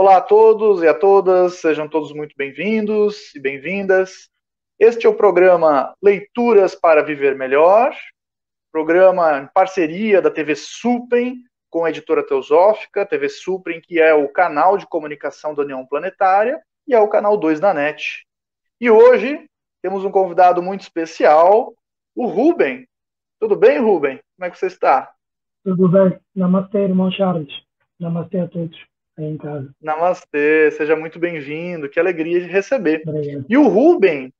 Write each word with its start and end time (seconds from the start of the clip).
Olá 0.00 0.16
a 0.16 0.22
todos 0.22 0.82
e 0.82 0.88
a 0.88 0.94
todas, 0.94 1.56
sejam 1.56 1.86
todos 1.86 2.10
muito 2.10 2.34
bem-vindos 2.34 3.34
e 3.34 3.38
bem-vindas. 3.38 4.30
Este 4.78 5.06
é 5.06 5.10
o 5.10 5.14
programa 5.14 5.94
Leituras 6.02 6.74
para 6.74 7.02
Viver 7.02 7.36
Melhor, 7.36 7.94
programa 8.72 9.40
em 9.40 9.46
parceria 9.52 10.22
da 10.22 10.30
TV 10.30 10.56
Suprem 10.56 11.44
com 11.68 11.84
a 11.84 11.90
editora 11.90 12.26
Teosófica, 12.26 13.04
TV 13.04 13.28
Suprem, 13.28 13.78
que 13.78 14.00
é 14.00 14.14
o 14.14 14.26
canal 14.26 14.78
de 14.78 14.86
comunicação 14.86 15.54
da 15.54 15.64
União 15.64 15.84
Planetária, 15.84 16.62
e 16.88 16.94
é 16.94 16.98
o 16.98 17.06
canal 17.06 17.36
2 17.36 17.60
da 17.60 17.74
NET. 17.74 18.24
E 18.80 18.90
hoje 18.90 19.46
temos 19.82 20.02
um 20.02 20.10
convidado 20.10 20.62
muito 20.62 20.80
especial, 20.80 21.74
o 22.16 22.26
Rubem. 22.26 22.88
Tudo 23.38 23.54
bem, 23.54 23.78
Rubem? 23.78 24.18
Como 24.34 24.46
é 24.46 24.50
que 24.50 24.58
você 24.58 24.68
está? 24.68 25.12
Tudo 25.62 25.90
bem. 25.90 26.18
Namastê, 26.34 26.78
irmão 26.78 27.10
Charles. 27.10 27.52
Namastê 28.00 28.38
a 28.38 28.48
todos 28.48 28.88
aí 29.24 29.32
em 29.32 29.36
casa. 29.36 29.70
Namastê, 29.80 30.70
seja 30.72 30.96
muito 30.96 31.18
bem-vindo. 31.18 31.88
Que 31.88 32.00
alegria 32.00 32.40
de 32.40 32.46
receber. 32.46 33.02
Obrigado. 33.06 33.44
E 33.48 33.56
o 33.56 33.68
Rubem, 33.68 34.32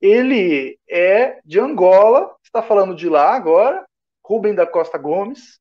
ele 0.00 0.78
é 0.88 1.40
de 1.44 1.58
Angola, 1.58 2.34
está 2.42 2.62
falando 2.62 2.94
de 2.94 3.08
lá 3.08 3.34
agora, 3.34 3.84
Rubem 4.24 4.54
da 4.54 4.66
Costa 4.66 4.98
Gomes. 4.98 5.58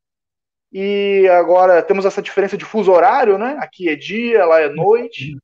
E 0.72 1.28
agora 1.30 1.84
temos 1.84 2.04
essa 2.04 2.22
diferença 2.22 2.58
de 2.58 2.66
fuso 2.66 2.92
horário, 2.92 3.38
né? 3.38 3.58
Aqui 3.60 3.90
é 3.90 3.96
dia, 3.96 4.44
lá 4.46 4.60
é 4.60 4.70
noite. 4.70 5.38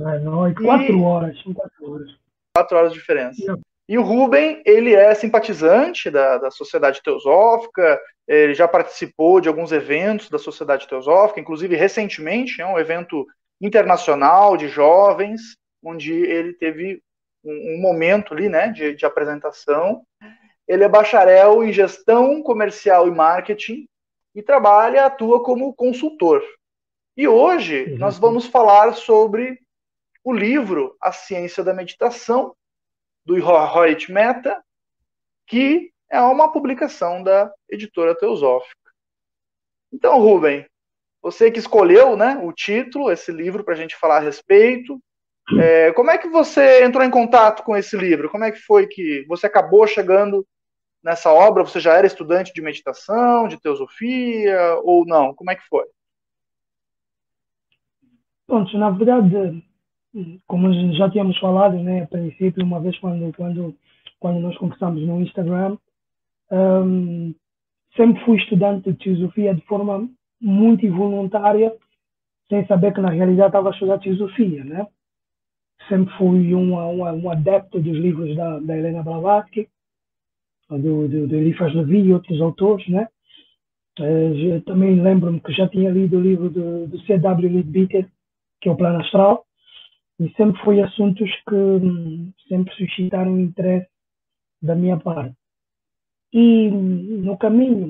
É 0.00 0.18
noite, 0.18 0.62
quatro 0.62 1.02
horas. 1.02 1.42
São 1.42 1.54
quatro 1.54 1.90
horas. 1.90 2.10
Quatro 2.54 2.76
horas 2.76 2.92
de 2.92 2.98
diferença. 2.98 3.58
E 3.90 3.98
o 3.98 4.02
Rubem, 4.02 4.62
ele 4.64 4.94
é 4.94 5.12
simpatizante 5.16 6.10
da, 6.12 6.38
da 6.38 6.48
Sociedade 6.48 7.02
Teosófica, 7.02 8.00
ele 8.28 8.54
já 8.54 8.68
participou 8.68 9.40
de 9.40 9.48
alguns 9.48 9.72
eventos 9.72 10.30
da 10.30 10.38
Sociedade 10.38 10.86
Teosófica, 10.86 11.40
inclusive 11.40 11.74
recentemente, 11.74 12.62
é 12.62 12.66
um 12.66 12.78
evento 12.78 13.26
internacional 13.60 14.56
de 14.56 14.68
jovens, 14.68 15.40
onde 15.82 16.12
ele 16.12 16.52
teve 16.52 17.02
um, 17.44 17.74
um 17.74 17.80
momento 17.80 18.32
ali, 18.32 18.48
né, 18.48 18.68
de, 18.68 18.94
de 18.94 19.04
apresentação. 19.04 20.02
Ele 20.68 20.84
é 20.84 20.88
bacharel 20.88 21.64
em 21.64 21.72
gestão 21.72 22.44
comercial 22.44 23.08
e 23.08 23.10
marketing 23.10 23.88
e 24.36 24.40
trabalha, 24.40 25.06
atua 25.06 25.42
como 25.42 25.74
consultor. 25.74 26.40
E 27.16 27.26
hoje 27.26 27.86
Uhum. 27.90 27.98
nós 27.98 28.16
vamos 28.20 28.46
falar 28.46 28.92
sobre 28.94 29.58
o 30.22 30.32
livro 30.32 30.94
A 31.02 31.10
Ciência 31.10 31.64
da 31.64 31.74
Meditação, 31.74 32.54
do 33.24 33.38
Rohit 33.40 34.10
Mehta, 34.10 34.62
que 35.46 35.90
é 36.10 36.20
uma 36.20 36.52
publicação 36.52 37.22
da 37.22 37.52
editora 37.68 38.14
Teosófica. 38.14 38.90
Então, 39.92 40.18
Rubem, 40.18 40.66
você 41.22 41.50
que 41.50 41.58
escolheu 41.58 42.16
né, 42.16 42.40
o 42.42 42.52
título, 42.52 43.10
esse 43.10 43.30
livro, 43.30 43.64
para 43.64 43.74
a 43.74 43.76
gente 43.76 43.96
falar 43.96 44.18
a 44.18 44.20
respeito, 44.20 45.00
é, 45.58 45.92
como 45.92 46.10
é 46.10 46.18
que 46.18 46.28
você 46.28 46.84
entrou 46.84 47.04
em 47.04 47.10
contato 47.10 47.62
com 47.62 47.76
esse 47.76 47.96
livro? 47.96 48.30
Como 48.30 48.44
é 48.44 48.52
que 48.52 48.58
foi 48.58 48.86
que 48.86 49.24
você 49.28 49.46
acabou 49.46 49.86
chegando 49.86 50.46
nessa 51.02 51.32
obra? 51.32 51.64
Você 51.64 51.80
já 51.80 51.94
era 51.94 52.06
estudante 52.06 52.52
de 52.52 52.62
meditação, 52.62 53.48
de 53.48 53.60
teosofia, 53.60 54.76
ou 54.82 55.04
não? 55.04 55.34
Como 55.34 55.50
é 55.50 55.56
que 55.56 55.66
foi? 55.68 55.84
Pronto, 58.46 58.76
na 58.78 58.90
verdade, 58.90 59.64
como 60.46 60.72
já 60.94 61.08
tínhamos 61.10 61.38
falado, 61.38 61.76
né, 61.78 62.02
a 62.02 62.06
princípio, 62.06 62.64
uma 62.64 62.80
vez 62.80 62.98
quando, 62.98 63.32
quando, 63.36 63.74
quando 64.18 64.40
nós 64.40 64.56
conversamos 64.56 65.02
no 65.02 65.20
Instagram, 65.20 65.76
hum, 66.50 67.34
sempre 67.96 68.24
fui 68.24 68.38
estudante 68.38 68.90
de 68.90 68.98
teosofia 68.98 69.54
de 69.54 69.60
forma 69.62 70.08
muito 70.40 70.84
involuntária, 70.84 71.72
sem 72.48 72.66
saber 72.66 72.92
que 72.92 73.00
na 73.00 73.10
realidade 73.10 73.48
estava 73.48 73.68
a 73.68 73.72
estudar 73.72 73.98
teosofia, 73.98 74.64
né? 74.64 74.86
Sempre 75.88 76.12
fui 76.16 76.54
um, 76.54 76.74
um, 76.74 77.02
um 77.02 77.30
adepto 77.30 77.80
dos 77.80 77.96
livros 77.96 78.34
da, 78.36 78.58
da 78.58 78.76
Helena 78.76 79.02
Blavatsky, 79.02 79.68
do, 80.68 81.08
do, 81.08 81.26
do 81.28 81.36
Eliphas 81.36 81.74
Levi 81.74 82.00
e 82.00 82.12
outros 82.12 82.40
autores, 82.40 82.86
né? 82.88 83.08
Eh, 83.98 84.60
também 84.66 85.00
lembro-me 85.00 85.40
que 85.40 85.52
já 85.52 85.68
tinha 85.68 85.90
lido 85.90 86.16
o 86.16 86.20
livro 86.20 86.48
do, 86.48 86.86
do 86.86 87.00
C.W. 87.02 87.48
Leadbeater, 87.48 88.08
que 88.60 88.68
é 88.68 88.72
o 88.72 88.76
Plano 88.76 89.00
Astral, 89.00 89.44
e 90.20 90.30
sempre 90.34 90.62
foi 90.62 90.82
assuntos 90.82 91.30
que 91.48 91.54
hum, 91.54 92.30
sempre 92.46 92.74
suscitaram 92.74 93.40
interesse 93.40 93.88
da 94.62 94.74
minha 94.74 94.98
parte. 94.98 95.34
E 96.32 96.68
hum, 96.68 97.22
no 97.24 97.38
caminho 97.38 97.88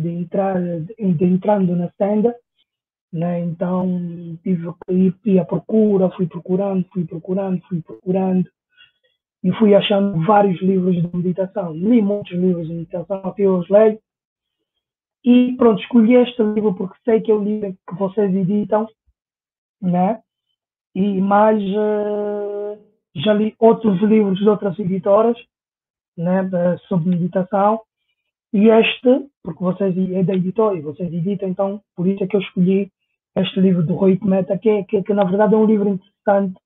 de 0.00 0.08
entrar, 0.08 0.60
de 0.60 1.24
entrando 1.24 1.74
na 1.74 1.90
senda, 1.92 2.34
né, 3.12 3.40
então 3.40 4.38
tive 4.42 4.68
que 4.86 5.14
ir, 5.24 5.38
à 5.38 5.44
procura, 5.44 6.10
fui 6.10 6.26
procurando, 6.26 6.86
fui 6.92 7.06
procurando, 7.06 7.60
fui 7.62 7.80
procurando, 7.82 8.48
e 9.42 9.52
fui 9.52 9.74
achando 9.74 10.24
vários 10.26 10.60
livros 10.60 10.96
de 10.96 11.16
meditação. 11.16 11.72
Li 11.72 12.02
muitos 12.02 12.32
livros 12.32 12.66
de 12.66 12.74
meditação, 12.74 13.22
até 13.24 13.48
os 13.48 13.68
leio. 13.68 13.98
E 15.24 15.54
pronto, 15.56 15.80
escolhi 15.80 16.14
este 16.14 16.42
livro 16.42 16.74
porque 16.74 16.98
sei 17.04 17.20
que 17.20 17.30
é 17.30 17.34
o 17.34 17.42
livro 17.42 17.76
que 17.88 17.94
vocês 17.94 18.34
editam, 18.34 18.86
né? 19.80 20.20
E 20.94 21.20
mais 21.20 21.62
eh, 21.62 22.78
já 23.16 23.32
li 23.34 23.54
outros 23.58 24.00
livros 24.02 24.38
de 24.38 24.48
outras 24.48 24.78
editoras, 24.78 25.36
né, 26.16 26.48
sobre 26.88 27.10
meditação. 27.10 27.80
E 28.52 28.68
este, 28.68 29.28
porque 29.42 29.62
vocês 29.62 29.94
é 30.12 30.22
da 30.24 30.34
editora 30.34 30.76
e 30.76 30.80
vocês 30.80 31.12
editam, 31.12 31.48
então 31.48 31.82
por 31.94 32.06
isso 32.06 32.24
é 32.24 32.26
que 32.26 32.36
eu 32.36 32.40
escolhi 32.40 32.90
este 33.36 33.60
livro 33.60 33.84
do 33.84 33.94
Rui 33.94 34.18
Meta, 34.22 34.58
que, 34.58 34.68
é- 34.70 34.84
que, 34.84 35.02
que 35.02 35.14
na 35.14 35.24
verdade 35.24 35.54
é 35.54 35.58
um 35.58 35.66
livro 35.66 35.88
interessante 35.88 36.58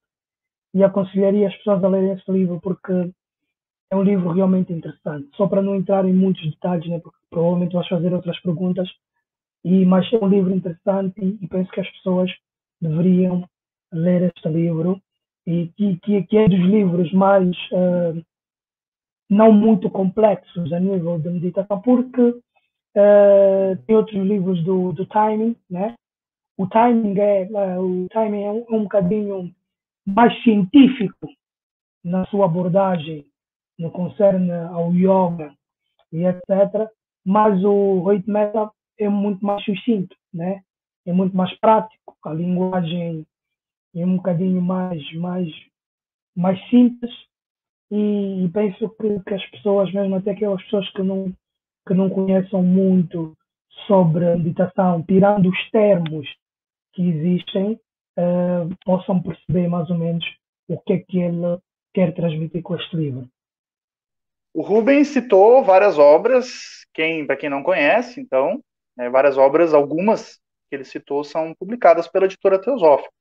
e 0.75 0.83
aconselharia 0.83 1.49
as 1.49 1.57
pessoas 1.57 1.83
a 1.85 1.89
lerem 1.89 2.13
este 2.13 2.31
livro 2.31 2.61
porque 2.61 3.11
é 3.91 3.97
um 3.97 4.03
livro 4.03 4.31
realmente 4.33 4.73
interessante. 4.73 5.29
Só 5.37 5.47
para 5.47 5.61
não 5.61 5.75
entrar 5.75 6.07
em 6.07 6.15
muitos 6.15 6.49
detalhes, 6.51 6.89
né, 6.89 6.99
porque 7.01 7.19
provavelmente 7.29 7.75
vais 7.75 7.89
fazer 7.89 8.15
outras 8.15 8.41
perguntas, 8.41 8.89
e, 9.65 9.85
mas 9.85 10.11
é 10.13 10.19
um 10.25 10.29
livro 10.29 10.55
interessante 10.55 11.15
e, 11.21 11.39
e 11.45 11.49
penso 11.49 11.71
que 11.71 11.81
as 11.81 11.91
pessoas 11.91 12.31
deveriam 12.81 13.45
ler 13.93 14.33
este 14.35 14.49
livro 14.49 15.01
e 15.47 15.69
que, 15.77 15.97
que, 16.01 16.23
que 16.25 16.39
é 16.39 16.49
dos 16.49 16.61
livros 16.61 17.13
mais 17.13 17.57
eh, 17.73 18.23
não 19.29 19.53
muito 19.53 19.91
complexos 19.91 20.73
a 20.73 20.79
nível 20.79 21.19
de 21.19 21.31
meditação, 21.31 21.81
porque 21.81 22.41
eh, 22.95 23.77
tem 23.87 23.97
outros 23.97 24.23
livros 24.25 24.63
do, 24.65 24.93
do 24.93 25.07
timing, 25.07 25.57
né? 25.71 25.95
O 26.57 26.67
timing 26.67 27.19
é 27.19 27.43
eh, 27.43 27.79
o 27.79 28.07
timing 28.11 28.43
é 28.43 28.51
um, 28.51 28.67
um 28.71 28.83
bocadinho 28.85 29.53
mais 30.07 30.41
científico 30.43 31.29
na 32.05 32.27
sua 32.27 32.47
abordagem 32.47 33.27
no 33.79 33.91
concerne 33.91 34.51
ao 34.53 34.93
yoga 34.93 35.55
e 36.13 36.25
etc. 36.25 36.91
Mas 37.25 37.63
o 37.65 38.05
Meta 38.27 38.71
é 38.99 39.09
muito 39.09 39.45
mais 39.45 39.65
sucinto, 39.65 40.15
né? 40.33 40.63
É 41.07 41.13
muito 41.13 41.37
mais 41.37 41.53
prático, 41.59 42.17
a 42.25 42.33
linguagem 42.33 43.27
é 43.95 44.05
um 44.05 44.17
bocadinho 44.17 44.61
mais 44.61 45.03
mais 45.15 45.49
mais 46.37 46.59
simples 46.71 47.13
e, 47.91 48.45
e 48.45 48.49
penso 48.49 48.89
que, 48.91 49.21
que 49.21 49.35
as 49.35 49.51
pessoas, 49.51 49.93
mesmo 49.93 50.17
até 50.17 50.31
aquelas 50.31 50.63
pessoas 50.65 50.91
que 50.93 51.03
não 51.03 51.33
que 51.87 51.95
não 51.95 52.09
conheçam 52.09 52.63
muito 52.63 53.37
sobre 53.87 54.25
a 54.27 54.37
meditação, 54.37 55.03
tirando 55.03 55.49
os 55.49 55.71
termos 55.71 56.29
que 56.93 57.03
existem, 57.03 57.81
eh, 58.17 58.69
possam 58.85 59.21
perceber 59.21 59.69
mais 59.69 59.89
ou 59.91 59.99
menos 59.99 60.25
o 60.69 60.79
que 60.79 60.93
é 60.93 60.99
que 60.99 61.19
ele 61.19 61.59
quer 61.93 62.15
transmitir 62.15 62.63
com 62.63 62.77
este 62.77 62.97
livro. 62.97 63.29
O 64.55 64.63
Rubens 64.63 65.09
citou 65.09 65.65
várias 65.65 65.99
obras, 65.99 66.87
quem, 66.93 67.27
para 67.27 67.37
quem 67.37 67.49
não 67.49 67.63
conhece, 67.63 68.21
então, 68.21 68.63
né, 68.97 69.09
várias 69.09 69.39
obras, 69.39 69.73
algumas 69.73 70.39
que 70.69 70.77
ele 70.77 70.85
citou 70.85 71.25
são 71.25 71.55
publicadas 71.55 72.07
pela 72.07 72.27
editora 72.27 72.61
Teosófica. 72.61 73.13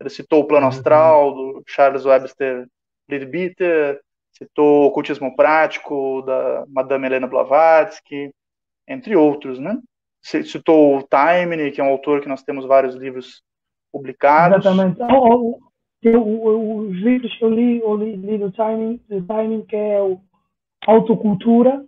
Ele 0.00 0.10
citou 0.10 0.40
o 0.40 0.46
Plano 0.46 0.66
Uhum. 0.66 0.70
Astral, 0.70 1.34
do 1.34 1.62
Charles 1.66 2.04
Webster 2.04 2.66
Leadbeater, 3.08 4.00
citou 4.32 4.82
o 4.82 4.86
Ocultismo 4.86 5.34
Prático, 5.34 6.22
da 6.22 6.64
Madame 6.68 7.06
Helena 7.06 7.26
Blavatsky, 7.26 8.30
entre 8.86 9.16
outros, 9.16 9.58
né? 9.58 9.78
Citou 10.22 10.98
o 10.98 11.02
Taimni, 11.02 11.70
que 11.70 11.80
é 11.80 11.84
um 11.84 11.88
autor 11.88 12.20
que 12.20 12.28
nós 12.28 12.42
temos 12.42 12.66
vários 12.66 12.94
livros 12.96 13.42
publicados. 13.92 14.58
Exatamente. 14.58 15.00
Oh, 15.02 15.58
oh, 16.04 16.80
os 16.80 16.96
livros 16.96 17.34
que 17.38 17.44
eu 17.44 17.50
li, 17.50 17.78
eu 17.78 17.96
li, 17.96 18.16
li 18.16 18.38
do 18.38 18.50
timing, 18.52 19.00
do 19.08 19.22
timing, 19.22 19.64
que 19.64 19.76
é 19.76 20.02
o 20.02 20.20
Autocultura. 20.86 21.84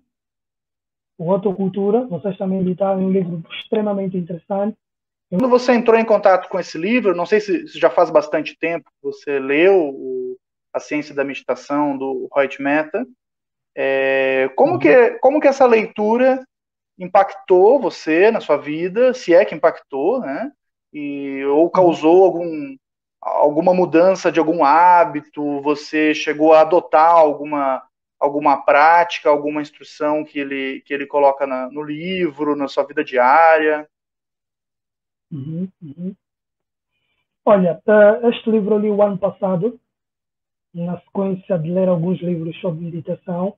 O 1.19 1.33
Autocultura, 1.33 2.07
vocês 2.07 2.39
também 2.39 2.61
editaram 2.61 3.01
um 3.01 3.11
livro 3.11 3.43
extremamente 3.61 4.17
interessante. 4.17 4.77
Quando 5.31 5.49
você 5.49 5.73
entrou 5.73 5.99
em 5.99 6.05
contato 6.05 6.49
com 6.49 6.59
esse 6.59 6.79
livro, 6.79 7.15
não 7.15 7.27
sei 7.27 7.41
se 7.41 7.67
já 7.67 7.91
faz 7.91 8.11
bastante 8.11 8.57
tempo 8.59 8.91
que 8.91 9.03
você 9.03 9.39
leu 9.39 10.37
A 10.73 10.81
Ciência 10.81 11.15
da 11.15 11.25
Meditação, 11.25 11.97
do 11.97 12.29
Hoyt 12.35 12.61
Mehta, 12.63 13.07
é, 13.77 14.51
como, 14.57 14.79
que, 14.79 15.11
como 15.21 15.41
que 15.41 15.49
essa 15.49 15.67
leitura 15.67 16.43
impactou 16.99 17.79
você 17.79 18.31
na 18.31 18.41
sua 18.41 18.57
vida, 18.57 19.15
se 19.15 19.35
é 19.35 19.45
que 19.45 19.55
impactou, 19.55 20.21
né? 20.21 20.51
e 20.93 21.45
ou 21.45 21.71
causou 21.71 22.25
algum 22.25 22.77
alguma 23.21 23.75
mudança 23.75 24.31
de 24.31 24.39
algum 24.39 24.65
hábito, 24.65 25.61
você 25.61 26.15
chegou 26.15 26.53
a 26.53 26.61
adotar 26.61 27.11
alguma 27.11 27.83
alguma 28.19 28.65
prática, 28.65 29.29
alguma 29.29 29.63
instrução 29.63 30.25
que 30.25 30.39
ele 30.39 30.83
que 30.85 30.95
ele 30.95 31.07
coloca 31.07 31.47
na, 31.47 31.71
no 31.71 31.83
livro, 31.83 32.57
na 32.57 32.69
sua 32.69 32.85
vida 32.85 33.05
diária? 33.05 33.89
Uhum, 35.31 35.69
uhum. 35.83 36.15
Olha, 37.45 37.81
uh, 37.87 38.29
este 38.29 38.51
livro 38.51 38.75
eu 38.75 38.79
li 38.79 38.91
o 38.91 39.03
ano 39.03 39.19
passado, 39.19 39.79
na 40.75 41.01
sequência 41.01 41.59
de 41.59 41.71
ler 41.71 41.89
alguns 41.89 42.21
livros 42.21 42.59
sobre 42.61 42.85
meditação 42.85 43.55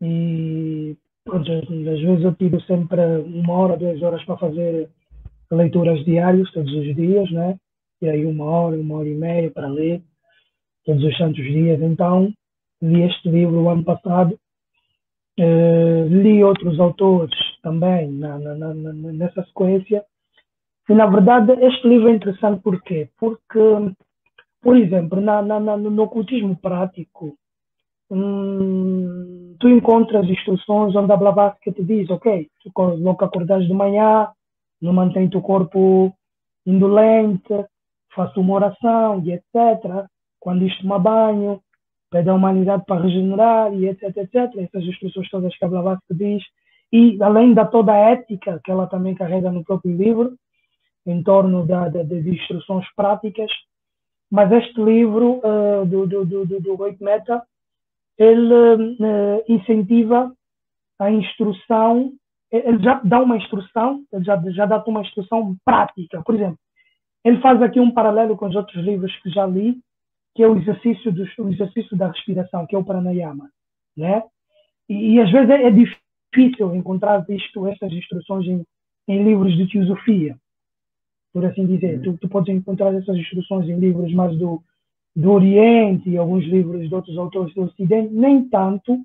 e 0.00 0.96
pronto, 1.24 1.50
às 1.52 2.00
vezes 2.00 2.24
eu 2.24 2.34
tiro 2.34 2.60
sempre 2.62 3.00
uma 3.18 3.52
hora, 3.52 3.76
duas 3.76 4.02
horas 4.02 4.24
para 4.24 4.38
fazer 4.38 4.88
leituras 5.50 6.04
diárias 6.04 6.50
todos 6.52 6.72
os 6.72 6.94
dias, 6.94 7.30
né? 7.30 7.58
E 8.00 8.08
aí 8.08 8.26
uma 8.26 8.44
hora, 8.44 8.76
uma 8.76 8.98
hora 8.98 9.08
e 9.08 9.14
meia 9.14 9.50
para 9.50 9.68
ler 9.68 10.02
todos 10.84 11.02
os 11.04 11.16
santos 11.16 11.44
dias. 11.44 11.80
Então, 11.80 12.32
li 12.82 13.02
este 13.02 13.28
livro 13.30 13.62
o 13.62 13.68
ano 13.70 13.84
passado, 13.84 14.38
uh, 15.40 16.08
li 16.08 16.42
outros 16.42 16.78
autores 16.78 17.36
também 17.62 18.10
na, 18.10 18.38
na, 18.38 18.54
na, 18.54 18.72
nessa 18.74 19.44
sequência. 19.44 20.04
E, 20.88 20.94
na 20.94 21.06
verdade, 21.06 21.52
este 21.64 21.88
livro 21.88 22.08
é 22.08 22.14
interessante 22.14 22.62
por 22.62 22.80
quê? 22.82 23.08
Porque, 23.18 23.58
por 24.62 24.76
exemplo, 24.76 25.20
no 25.20 26.02
ocultismo 26.02 26.56
prático, 26.56 27.36
hum, 28.10 29.56
tu 29.58 29.68
encontras 29.68 30.28
instruções 30.28 30.94
onde 30.94 31.12
a 31.12 31.16
Blavatsky 31.16 31.72
te 31.72 31.82
diz, 31.82 32.08
ok, 32.10 32.48
tu 32.62 32.70
logo 32.76 33.24
acordares 33.24 33.66
de 33.66 33.74
manhã, 33.74 34.28
não 34.80 34.92
mantém 34.92 35.28
o 35.34 35.40
corpo 35.40 36.14
indolente, 36.64 37.66
faça 38.14 38.38
uma 38.38 38.54
oração 38.54 39.22
e 39.24 39.32
etc. 39.32 40.06
Quando 40.38 40.64
isto 40.64 40.82
toma 40.82 40.98
banho, 40.98 41.60
pede 42.10 42.28
a 42.30 42.34
humanidade 42.34 42.84
para 42.86 43.02
regenerar 43.02 43.74
e 43.74 43.88
etc, 43.88 44.16
etc. 44.16 44.56
Essas 44.56 44.84
instruções 44.84 45.28
todas 45.30 45.56
que 45.56 45.64
a 45.64 45.68
Blavatsky 45.68 46.14
diz. 46.14 46.42
E 46.92 47.20
além 47.20 47.52
da 47.52 47.64
toda 47.64 47.92
a 47.92 47.96
ética 47.96 48.60
que 48.64 48.70
ela 48.70 48.86
também 48.86 49.14
carrega 49.14 49.50
no 49.50 49.64
próprio 49.64 49.96
livro, 49.96 50.36
em 51.06 51.22
torno 51.22 51.66
da, 51.66 51.88
da, 51.88 52.02
de 52.02 52.30
instruções 52.30 52.86
práticas. 52.94 53.50
Mas 54.30 54.50
este 54.50 54.82
livro 54.82 55.40
uh, 55.44 55.86
do, 55.86 56.06
do, 56.06 56.24
do, 56.24 56.46
do, 56.46 56.60
do 56.60 56.96
Meta, 57.00 57.42
ele 58.18 58.52
uh, 58.52 59.44
incentiva 59.48 60.32
a 60.98 61.10
instrução 61.10 62.12
ele 62.50 62.82
já 62.82 63.00
dá 63.02 63.20
uma 63.20 63.36
instrução, 63.36 64.04
ele 64.12 64.24
já, 64.24 64.40
já 64.50 64.66
dá 64.66 64.82
uma 64.86 65.02
instrução 65.02 65.56
prática. 65.64 66.22
Por 66.22 66.34
exemplo, 66.34 66.58
ele 67.24 67.40
faz 67.40 67.60
aqui 67.60 67.80
um 67.80 67.90
paralelo 67.90 68.36
com 68.36 68.46
os 68.46 68.54
outros 68.54 68.82
livros 68.84 69.14
que 69.20 69.30
já 69.30 69.46
li, 69.46 69.78
que 70.34 70.42
é 70.42 70.48
o 70.48 70.56
exercício, 70.56 71.12
dos, 71.12 71.28
o 71.38 71.48
exercício 71.48 71.96
da 71.96 72.08
respiração, 72.08 72.66
que 72.66 72.76
é 72.76 72.78
o 72.78 72.84
pranayama. 72.84 73.50
Né? 73.96 74.22
E, 74.88 75.14
e 75.14 75.20
às 75.20 75.30
vezes 75.30 75.50
é, 75.50 75.64
é, 75.64 75.70
difícil 75.70 76.74
encontrar 76.74 77.24
isto, 77.28 77.66
estas 77.66 77.92
instruções 77.92 78.46
em, 78.46 78.64
em 79.08 79.24
livros 79.24 79.56
de 79.56 79.66
filosofia, 79.66 80.36
por 81.36 81.44
assim 81.44 81.66
dizer. 81.66 81.98
Uhum. 81.98 82.02
Tu, 82.02 82.18
tu, 82.22 82.28
podes 82.30 82.54
encontrar 82.56 82.94
essas 82.94 83.14
instruções 83.14 83.68
em 83.68 83.78
livros 83.78 84.10
mais 84.14 84.34
do, 84.38 84.62
do 85.14 85.32
Oriente 85.32 86.08
e 86.08 86.16
alguns 86.16 86.42
livros 86.46 86.88
de 86.88 86.94
outros 86.94 87.18
autores 87.18 87.52
do 87.52 87.64
Ocidente, 87.64 88.10
nem 88.10 88.48
tanto, 88.48 88.96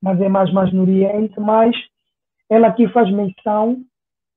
mas 0.00 0.20
é 0.20 0.28
mais, 0.28 0.52
mais 0.52 0.72
no 0.72 0.82
Oriente, 0.82 1.34
mas 1.40 1.74
ela 2.48 2.68
aqui 2.68 2.86
faz 2.90 3.10
menção 3.10 3.82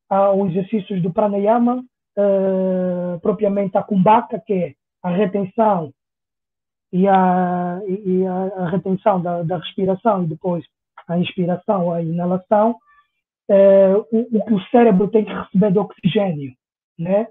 aos 0.09 0.49
exercícios 0.49 0.99
do 1.03 1.13
pranayama, 1.13 1.85
uh, 2.17 3.19
propriamente 3.19 3.77
a 3.77 3.83
kumbhaka, 3.83 4.39
que 4.39 4.53
é 4.53 4.73
a 5.03 5.11
retenção 5.11 5.93
e 6.91 7.07
a, 7.07 7.81
e 7.87 8.25
a, 8.25 8.63
a 8.63 8.69
retenção 8.71 9.21
da, 9.21 9.43
da, 9.43 9.59
respiração 9.59 10.23
e 10.23 10.27
depois 10.27 10.65
a 11.07 11.19
inspiração, 11.19 11.91
a 11.91 12.01
inalação, 12.01 12.71
uh, 13.47 14.07
o, 14.11 14.39
o, 14.39 14.43
que 14.43 14.53
o 14.55 14.63
cérebro 14.71 15.07
tem 15.09 15.23
que 15.23 15.31
receber 15.31 15.71
de 15.71 15.77
oxigênio, 15.77 16.51
né? 16.97 17.27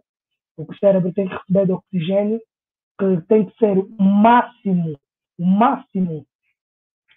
O 0.57 0.67
que 0.67 0.79
cérebro 0.79 1.13
tem 1.13 1.29
que 1.29 1.35
receber 1.35 1.67
de 1.67 1.73
oxigênio, 1.73 2.41
que 2.99 3.21
tem 3.29 3.47
que 3.47 3.57
ser 3.59 3.79
o 3.79 4.03
máximo, 4.03 4.99
o 5.39 5.45
máximo 5.45 6.27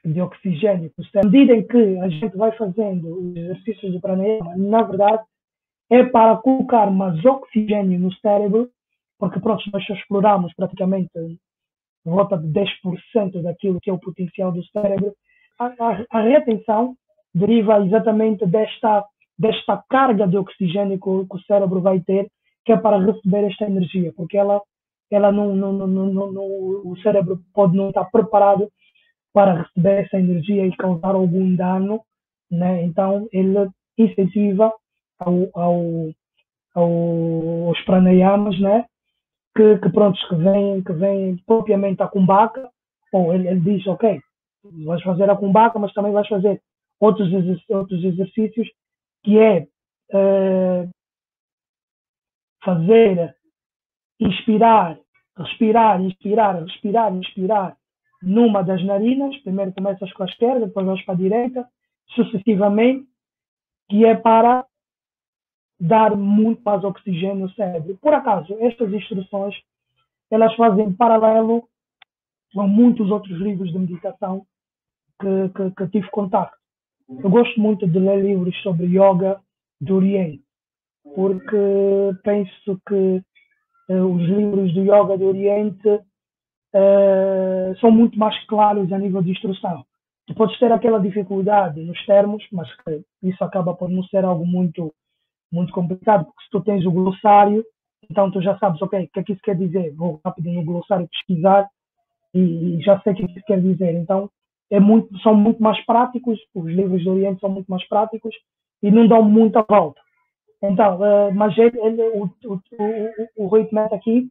de 0.03 0.21
oxigênio 0.21 0.91
À 1.15 1.25
medida 1.25 1.53
em 1.55 1.65
que 1.65 1.99
a 1.99 2.09
gente 2.09 2.37
vai 2.37 2.51
fazendo 2.55 3.29
os 3.29 3.35
exercícios 3.35 3.91
de 3.91 3.99
pranayama, 3.99 4.55
na 4.55 4.83
verdade, 4.83 5.23
é 5.89 6.03
para 6.03 6.37
colocar 6.37 6.89
mais 6.91 7.23
oxigênio 7.25 7.99
no 7.99 8.13
cérebro, 8.15 8.69
porque 9.17 9.39
pronto, 9.39 9.63
nós 9.71 9.83
exploramos 9.89 10.53
praticamente 10.53 11.09
volta 12.05 12.37
de 12.37 12.47
10% 12.47 13.41
daquilo 13.41 13.79
que 13.81 13.89
é 13.89 13.93
o 13.93 13.99
potencial 13.99 14.51
do 14.51 14.63
cérebro. 14.65 15.13
A, 15.59 15.65
a, 15.65 16.05
a, 16.11 16.21
retenção 16.21 16.95
deriva 17.33 17.83
exatamente 17.85 18.45
desta, 18.45 19.03
desta 19.37 19.83
carga 19.89 20.27
de 20.27 20.37
oxigênio 20.37 20.99
que 20.99 21.09
o, 21.09 21.27
que 21.27 21.35
o, 21.35 21.41
cérebro 21.41 21.81
vai 21.81 21.99
ter, 22.01 22.27
que 22.65 22.71
é 22.71 22.77
para 22.77 22.99
receber 22.99 23.45
esta 23.45 23.65
energia, 23.65 24.11
porque 24.17 24.37
ela, 24.37 24.61
ela 25.11 25.31
não, 25.31 25.55
não, 25.55 25.71
não, 25.71 25.87
não, 25.87 26.31
não 26.31 26.43
o 26.43 26.97
cérebro 27.03 27.39
pode 27.53 27.77
não 27.77 27.89
estar 27.89 28.05
preparado 28.05 28.69
para 29.31 29.61
receber 29.61 30.05
essa 30.05 30.17
energia 30.17 30.65
e 30.65 30.75
causar 30.75 31.13
algum 31.13 31.55
dano, 31.55 32.01
né? 32.49 32.83
Então 32.83 33.27
ele 33.31 33.69
incentiva 33.97 34.73
ao, 35.19 35.47
ao, 35.53 35.81
ao, 36.73 37.67
aos 37.67 37.81
pranayamas, 37.81 38.59
né? 38.59 38.85
Que, 39.55 39.77
que 39.77 39.89
prontos 39.89 40.21
que 40.27 40.35
vêm 40.35 40.83
que 40.83 40.93
vêm 40.93 41.37
propriamente 41.45 42.01
a 42.01 42.07
kumbaca, 42.07 42.69
ou 43.13 43.33
ele, 43.33 43.47
ele 43.47 43.59
diz, 43.59 43.85
ok, 43.87 44.19
vais 44.85 45.01
fazer 45.03 45.29
a 45.29 45.35
kumbaca, 45.35 45.77
mas 45.77 45.93
também 45.93 46.11
vais 46.11 46.27
fazer 46.27 46.59
outros 46.99 47.29
outros 47.69 48.03
exercícios 48.03 48.67
que 49.23 49.37
é 49.37 49.67
uh, 50.13 50.89
fazer 52.65 53.35
inspirar, 54.19 54.97
respirar, 55.37 56.01
inspirar, 56.01 56.63
respirar, 56.63 57.15
inspirar 57.15 57.77
numa 58.21 58.63
das 58.63 58.83
narinas, 58.83 59.37
primeiro 59.43 59.71
começas 59.73 60.11
com 60.13 60.23
a 60.23 60.25
esquerda, 60.25 60.65
depois 60.65 60.85
vais 60.85 61.01
para 61.03 61.13
a 61.13 61.17
direita, 61.17 61.69
sucessivamente, 62.15 63.07
que 63.89 64.03
é 64.03 64.15
para 64.15 64.65
dar 65.79 66.15
muito 66.15 66.61
mais 66.63 66.83
oxigênio 66.83 67.43
ao 67.43 67.51
cérebro. 67.51 67.97
Por 68.01 68.13
acaso, 68.13 68.57
estas 68.61 68.91
instruções, 68.91 69.55
elas 70.31 70.55
fazem 70.55 70.91
paralelo 70.93 71.67
a 72.57 72.65
muitos 72.65 73.11
outros 73.11 73.37
livros 73.39 73.71
de 73.71 73.77
meditação 73.77 74.45
que, 75.19 75.49
que, 75.49 75.71
que 75.71 75.87
tive 75.89 76.09
contato. 76.09 76.57
Eu 77.07 77.29
gosto 77.29 77.59
muito 77.59 77.85
de 77.87 77.99
ler 77.99 78.23
livros 78.23 78.55
sobre 78.63 78.87
yoga 78.87 79.39
do 79.79 79.95
Oriente, 79.95 80.44
porque 81.13 82.11
penso 82.23 82.79
que 82.87 83.21
uh, 83.89 84.05
os 84.05 84.23
livros 84.23 84.73
de 84.73 84.81
yoga 84.81 85.17
do 85.17 85.27
Oriente 85.27 85.87
uh, 85.87 87.77
são 87.79 87.91
muito 87.91 88.17
mais 88.17 88.37
claros 88.45 88.91
a 88.91 88.97
nível 88.97 89.21
de 89.21 89.31
instrução. 89.31 89.85
Tu 90.27 90.33
podes 90.33 90.57
ter 90.57 90.71
aquela 90.71 90.99
dificuldade 90.99 91.81
nos 91.81 92.03
termos, 92.05 92.43
mas 92.51 92.67
isso 93.21 93.43
acaba 93.43 93.75
por 93.75 93.89
não 93.89 94.03
ser 94.05 94.25
algo 94.25 94.45
muito, 94.45 94.93
muito 95.51 95.71
complicado, 95.71 96.25
porque 96.25 96.43
se 96.43 96.49
tu 96.49 96.61
tens 96.61 96.85
o 96.85 96.91
glossário, 96.91 97.63
então 98.09 98.31
tu 98.31 98.41
já 98.41 98.57
sabes, 98.57 98.81
ok, 98.81 99.03
o 99.03 99.07
que 99.09 99.19
é 99.19 99.23
que 99.23 99.33
isso 99.33 99.41
quer 99.43 99.55
dizer? 99.55 99.93
Vou 99.93 100.19
rápido 100.25 100.51
no 100.51 100.63
glossário 100.63 101.07
pesquisar 101.07 101.69
e, 102.33 102.81
já 102.81 102.99
sei 103.01 103.13
o 103.13 103.15
que 103.15 103.23
é 103.23 103.27
que 103.27 103.33
isso 103.33 103.45
quer 103.45 103.61
dizer. 103.61 103.93
Então, 103.93 104.29
é 104.71 104.79
muito, 104.79 105.17
são 105.19 105.35
muito 105.35 105.61
mais 105.61 105.83
práticos, 105.85 106.39
os 106.53 106.65
livros 106.65 107.03
do 107.03 107.11
Oriente 107.11 107.39
são 107.39 107.49
muito 107.49 107.67
mais 107.67 107.87
práticos 107.87 108.35
e 108.81 108.89
não 108.89 109.07
dão 109.07 109.23
muita 109.23 109.63
volta. 109.67 110.01
Então, 110.61 110.97
uh, 110.99 111.33
mas 111.33 111.57
ele, 111.57 111.79
ele, 111.79 112.01
o, 112.09 112.25
o, 112.45 112.53
o, 112.53 113.43
o 113.43 113.47
Rui 113.47 113.67
Meta 113.71 113.95
aqui 113.95 114.29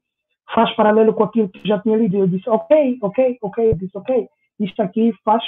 faz 0.52 0.74
paralelo 0.74 1.14
com 1.14 1.24
aquilo 1.24 1.48
que 1.48 1.66
já 1.66 1.80
tinha 1.80 1.96
lido. 1.96 2.16
Eu 2.16 2.26
disse, 2.26 2.48
ok, 2.48 2.98
ok, 3.02 3.38
ok. 3.42 3.70
Eu 3.70 3.76
disse, 3.76 3.96
ok, 3.96 4.28
isto 4.60 4.82
aqui 4.82 5.12
faz, 5.24 5.42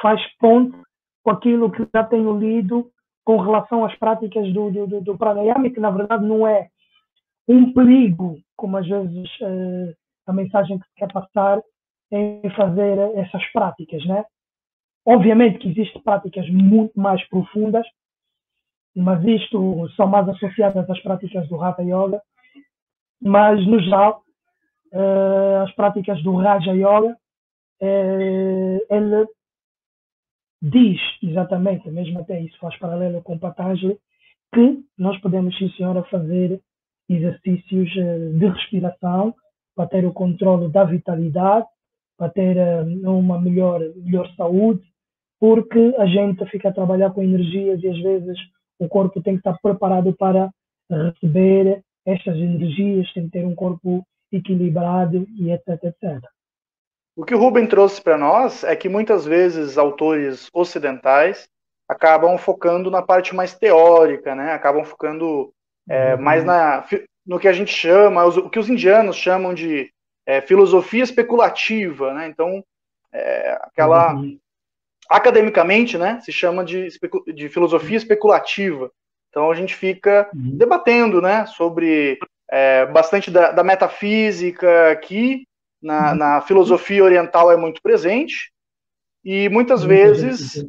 faz 0.00 0.20
ponto 0.38 0.76
com 1.22 1.30
aquilo 1.30 1.70
que 1.70 1.86
já 1.94 2.04
tenho 2.04 2.38
lido 2.38 2.90
com 3.24 3.36
relação 3.36 3.84
às 3.84 3.94
práticas 3.96 4.52
do, 4.52 4.70
do, 4.70 5.00
do 5.00 5.18
pranayama, 5.18 5.70
que 5.70 5.80
na 5.80 5.90
verdade 5.90 6.24
não 6.24 6.46
é 6.46 6.68
um 7.48 7.72
perigo, 7.72 8.38
como 8.56 8.76
às 8.76 8.86
vezes 8.86 9.28
uh, 9.40 9.94
a 10.26 10.32
mensagem 10.32 10.78
que 10.78 10.86
se 10.86 10.94
quer 10.96 11.12
passar 11.12 11.60
em 12.10 12.48
fazer 12.56 12.98
essas 13.16 13.44
práticas, 13.52 14.04
né? 14.06 14.24
Obviamente 15.06 15.58
que 15.58 15.68
existem 15.68 16.02
práticas 16.02 16.48
muito 16.50 16.98
mais 16.98 17.26
profundas, 17.28 17.86
mas 19.00 19.24
isto 19.24 19.88
são 19.96 20.06
mais 20.06 20.28
associadas 20.28 20.88
às 20.88 21.00
práticas 21.00 21.48
do 21.48 21.62
Hatha 21.62 21.82
Yoga, 21.82 22.20
mas 23.20 23.66
no 23.66 23.80
geral 23.80 24.22
uh, 24.92 25.62
as 25.64 25.72
práticas 25.74 26.22
do 26.22 26.34
Raja 26.36 26.72
Yoga, 26.72 27.16
uh, 27.82 28.78
ele 28.90 29.26
diz 30.62 31.00
exatamente, 31.22 31.90
mesmo 31.90 32.20
até 32.20 32.40
isso 32.40 32.58
faz 32.58 32.76
paralelo 32.78 33.22
com 33.22 33.38
Patanjali, 33.38 33.98
que 34.54 34.84
nós 34.98 35.18
podemos, 35.20 35.56
sim 35.56 35.70
senhora, 35.70 36.02
fazer 36.04 36.60
exercícios 37.08 37.90
uh, 37.96 38.38
de 38.38 38.46
respiração 38.46 39.34
para 39.74 39.88
ter 39.88 40.04
o 40.04 40.12
controle 40.12 40.70
da 40.70 40.84
vitalidade, 40.84 41.66
para 42.18 42.28
ter 42.28 42.56
uma 43.02 43.40
melhor, 43.40 43.80
melhor 43.96 44.28
saúde, 44.36 44.82
porque 45.38 45.94
a 45.96 46.04
gente 46.04 46.44
fica 46.50 46.68
a 46.68 46.72
trabalhar 46.72 47.10
com 47.12 47.22
energias 47.22 47.82
e 47.82 47.88
às 47.88 47.98
vezes 48.02 48.38
o 48.80 48.88
corpo 48.88 49.22
tem 49.22 49.34
que 49.34 49.40
estar 49.40 49.56
preparado 49.62 50.12
para 50.14 50.50
receber 50.90 51.82
estas 52.04 52.36
energias, 52.36 53.12
tem 53.12 53.26
que 53.26 53.30
ter 53.30 53.46
um 53.46 53.54
corpo 53.54 54.04
equilibrado 54.32 55.26
e 55.38 55.52
etc, 55.52 55.84
etc. 55.84 56.24
O 57.14 57.24
que 57.24 57.34
o 57.34 57.38
Ruben 57.38 57.66
trouxe 57.66 58.00
para 58.00 58.16
nós 58.16 58.64
é 58.64 58.74
que 58.74 58.88
muitas 58.88 59.26
vezes 59.26 59.76
autores 59.76 60.48
ocidentais 60.52 61.48
acabam 61.88 62.38
focando 62.38 62.90
na 62.90 63.02
parte 63.02 63.34
mais 63.34 63.54
teórica, 63.54 64.34
né? 64.34 64.52
Acabam 64.52 64.84
focando 64.84 65.52
é, 65.88 66.14
uhum. 66.14 66.22
mais 66.22 66.44
na, 66.44 66.84
no 67.26 67.38
que 67.38 67.48
a 67.48 67.52
gente 67.52 67.72
chama, 67.72 68.24
o 68.24 68.48
que 68.48 68.58
os 68.58 68.70
indianos 68.70 69.16
chamam 69.16 69.52
de 69.52 69.92
é, 70.24 70.40
filosofia 70.40 71.02
especulativa, 71.02 72.14
né? 72.14 72.28
Então, 72.28 72.64
é, 73.12 73.58
aquela 73.62 74.14
uhum. 74.14 74.38
Academicamente, 75.10 75.98
né, 75.98 76.20
se 76.20 76.30
chama 76.30 76.64
de, 76.64 76.88
de 77.34 77.48
filosofia 77.48 77.96
especulativa. 77.96 78.92
Então 79.28 79.50
a 79.50 79.54
gente 79.54 79.74
fica 79.74 80.30
uhum. 80.32 80.56
debatendo, 80.56 81.20
né, 81.20 81.46
sobre 81.46 82.18
é, 82.48 82.86
bastante 82.86 83.30
da, 83.30 83.50
da, 83.50 83.64
metafísica 83.64 84.94
que 85.02 85.44
na, 85.82 86.10
uhum. 86.10 86.16
na, 86.16 86.40
filosofia 86.42 87.02
oriental 87.02 87.50
é 87.50 87.56
muito 87.56 87.82
presente 87.82 88.52
e 89.24 89.48
muitas 89.48 89.82
vezes 89.82 90.64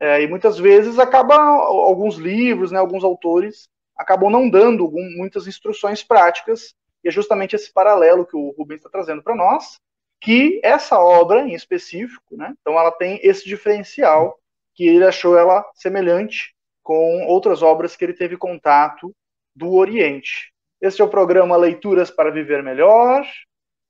é, 0.00 0.22
e 0.22 0.26
muitas 0.26 0.58
vezes 0.58 0.98
acaba 0.98 1.36
alguns 1.36 2.16
livros, 2.16 2.72
né, 2.72 2.78
alguns 2.78 3.04
autores 3.04 3.68
acabam 3.96 4.30
não 4.30 4.48
dando 4.48 4.90
muitas 4.90 5.46
instruções 5.46 6.02
práticas 6.02 6.74
e 7.04 7.08
é 7.08 7.10
justamente 7.10 7.54
esse 7.54 7.72
paralelo 7.72 8.26
que 8.26 8.36
o 8.36 8.50
Rubens 8.56 8.78
está 8.78 8.88
trazendo 8.88 9.22
para 9.22 9.34
nós, 9.34 9.78
que 10.22 10.60
essa 10.62 11.00
obra 11.00 11.40
em 11.42 11.52
específico, 11.52 12.36
né, 12.36 12.54
então 12.60 12.78
ela 12.78 12.92
tem 12.92 13.18
esse 13.24 13.44
diferencial 13.44 14.38
que 14.74 14.86
ele 14.86 15.04
achou 15.04 15.36
ela 15.36 15.68
semelhante 15.74 16.54
com 16.82 17.26
outras 17.26 17.60
obras 17.60 17.96
que 17.96 18.04
ele 18.04 18.14
teve 18.14 18.36
contato 18.36 19.12
do 19.54 19.74
Oriente. 19.74 20.52
Este 20.80 21.02
é 21.02 21.04
o 21.04 21.10
programa 21.10 21.56
Leituras 21.56 22.10
para 22.10 22.30
Viver 22.30 22.62
Melhor 22.62 23.26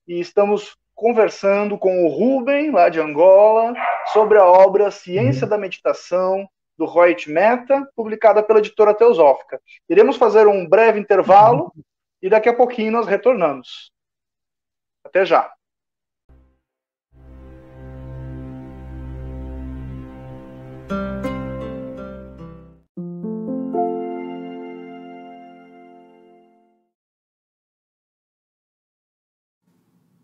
e 0.08 0.20
estamos 0.20 0.74
conversando 0.94 1.78
com 1.78 2.04
o 2.04 2.08
Ruben, 2.08 2.70
lá 2.70 2.88
de 2.88 2.98
Angola, 2.98 3.74
sobre 4.12 4.38
a 4.38 4.44
obra 4.44 4.90
Ciência 4.90 5.46
da 5.46 5.58
Meditação, 5.58 6.48
do 6.78 6.86
Roit 6.86 7.30
Meta, 7.30 7.86
publicada 7.94 8.42
pela 8.42 8.58
editora 8.58 8.94
Teosófica. 8.94 9.60
Iremos 9.88 10.16
fazer 10.16 10.46
um 10.46 10.66
breve 10.66 10.98
intervalo 10.98 11.72
e 12.22 12.30
daqui 12.30 12.48
a 12.48 12.56
pouquinho 12.56 12.92
nós 12.92 13.06
retornamos. 13.06 13.92
Até 15.04 15.26
já. 15.26 15.52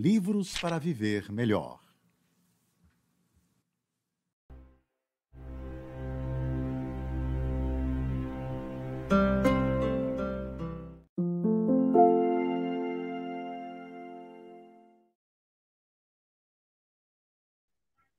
Livros 0.00 0.56
para 0.60 0.78
Viver 0.78 1.28
Melhor. 1.32 1.80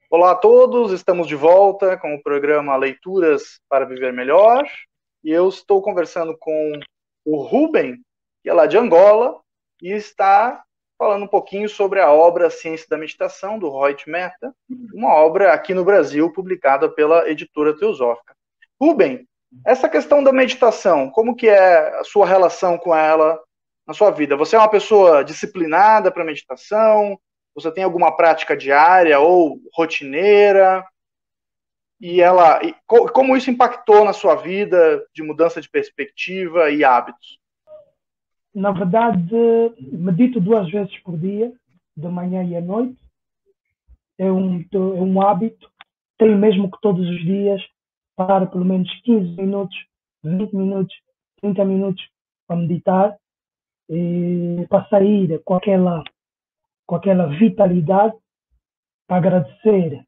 Olá 0.10 0.32
a 0.32 0.36
todos, 0.36 0.92
estamos 0.92 1.28
de 1.28 1.36
volta 1.36 1.98
com 1.98 2.14
o 2.14 2.22
programa 2.22 2.76
Leituras 2.76 3.62
para 3.70 3.86
Viver 3.86 4.12
Melhor 4.12 4.70
e 5.24 5.32
eu 5.32 5.48
estou 5.48 5.82
conversando 5.82 6.38
com 6.38 6.74
o 7.24 7.42
Ruben, 7.42 8.04
que 8.44 8.50
é 8.50 8.54
lá 8.54 8.66
de 8.66 8.78
Angola 8.78 9.40
e 9.82 9.94
está 9.94 10.62
falando 11.00 11.24
um 11.24 11.28
pouquinho 11.28 11.70
sobre 11.70 12.02
a 12.02 12.12
obra 12.12 12.50
Ciência 12.50 12.86
da 12.90 12.98
Meditação, 12.98 13.58
do 13.58 13.72
Reut 13.72 14.08
Mehta, 14.10 14.54
uma 14.94 15.16
obra 15.16 15.54
aqui 15.54 15.74
no 15.74 15.86
Brasil 15.86 16.30
publicada 16.34 16.90
pela 16.90 17.30
editora 17.30 17.74
Teosófica. 17.74 18.36
Rubem, 18.80 19.26
essa 19.66 19.88
questão 19.88 20.22
da 20.22 20.34
meditação, 20.34 21.10
como 21.10 21.38
que 21.38 21.48
é 21.48 22.00
a 22.00 22.04
sua 22.04 22.26
relação 22.28 22.78
com 22.78 22.94
ela 22.94 23.40
na 23.88 23.94
sua 23.94 24.12
vida? 24.12 24.36
Você 24.36 24.58
é 24.58 24.60
uma 24.60 24.70
pessoa 24.70 25.24
disciplinada 25.24 26.12
para 26.12 26.26
meditação? 26.26 27.18
Você 27.56 27.72
tem 27.72 27.86
alguma 27.86 28.16
prática 28.16 28.56
diária 28.56 29.20
ou 29.20 29.58
rotineira? 29.74 30.86
E 32.02 32.22
ela, 32.22 32.60
como 32.86 33.38
isso 33.38 33.50
impactou 33.50 34.04
na 34.04 34.12
sua 34.12 34.36
vida 34.36 35.06
de 35.14 35.24
mudança 35.24 35.62
de 35.62 35.70
perspectiva 35.70 36.70
e 36.70 36.84
hábitos? 36.84 37.39
Na 38.60 38.72
verdade, 38.72 39.34
medito 39.80 40.42
duas 40.42 40.70
vezes 40.70 40.96
por 41.04 41.18
dia, 41.18 41.54
de 41.96 42.08
manhã 42.10 42.44
e 42.44 42.58
à 42.58 42.62
noite. 42.62 43.00
É 44.18 44.30
um, 44.30 44.60
é 44.60 44.78
um 44.78 45.22
hábito. 45.22 45.66
Tenho 46.18 46.38
mesmo 46.38 46.70
que 46.70 46.78
todos 46.82 47.08
os 47.08 47.22
dias 47.22 47.62
parar 48.18 48.46
pelo 48.48 48.66
menos 48.66 48.90
15 49.04 49.42
minutos, 49.42 49.78
20 50.26 50.54
minutos, 50.54 50.94
30 51.40 51.64
minutos 51.64 52.06
para 52.46 52.58
meditar, 52.58 53.18
e 53.90 54.68
para 54.70 54.86
sair 54.90 55.42
com 55.46 55.54
aquela, 55.54 56.04
com 56.86 56.96
aquela 56.96 57.28
vitalidade, 57.28 58.14
para 59.08 59.18
agradecer, 59.18 60.04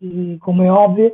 e 0.00 0.38
como 0.38 0.62
é 0.62 0.72
óbvio, 0.72 1.12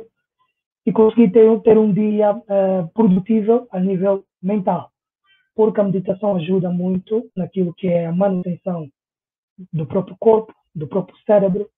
e 0.85 0.93
conseguir 0.93 1.31
ter, 1.31 1.61
ter 1.61 1.77
um 1.77 1.91
dia 1.91 2.31
uh, 2.31 2.87
produtivo 2.93 3.67
a 3.69 3.81
nível 3.81 4.23
mental 4.41 4.89
porque 5.59 5.81
a 5.81 5.83
meditação 5.83 6.37
ajuda 6.37 6.69
muito 6.69 7.29
naquilo 7.35 7.73
que 7.73 7.85
é 7.85 8.05
a 8.05 8.13
manutenção 8.13 8.87
do 9.73 9.85
próprio 9.85 10.15
corpo, 10.17 10.55
do 10.73 10.87
próprio 10.87 11.17
cérebro 11.25 11.69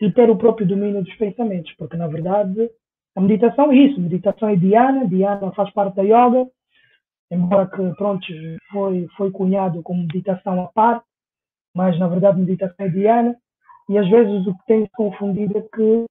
e 0.00 0.08
ter 0.12 0.30
o 0.30 0.36
próprio 0.36 0.64
domínio 0.64 1.02
dos 1.02 1.12
pensamentos, 1.16 1.74
porque 1.76 1.96
na 1.96 2.06
verdade 2.06 2.70
a 3.16 3.20
meditação 3.20 3.72
é 3.72 3.74
isso, 3.74 4.00
meditação 4.00 4.48
é 4.48 4.54
Dhyana, 4.54 5.08
Dhyana 5.08 5.50
faz 5.50 5.68
parte 5.72 5.96
da 5.96 6.02
yoga, 6.02 6.48
embora 7.28 7.66
que 7.66 7.82
pronto, 7.96 8.24
foi, 8.70 9.08
foi 9.16 9.32
cunhado 9.32 9.82
como 9.82 10.02
meditação 10.02 10.62
à 10.62 10.68
parte, 10.68 11.04
mas 11.74 11.98
na 11.98 12.06
verdade 12.06 12.38
meditação 12.38 12.86
é 12.86 12.88
Dhyana, 12.88 13.36
e 13.88 13.98
às 13.98 14.08
vezes 14.08 14.46
o 14.46 14.56
que 14.58 14.64
tem 14.64 14.88
confundido 14.94 15.58
é 15.58 15.62
que 15.62 16.06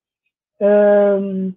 hum, 1.21 1.53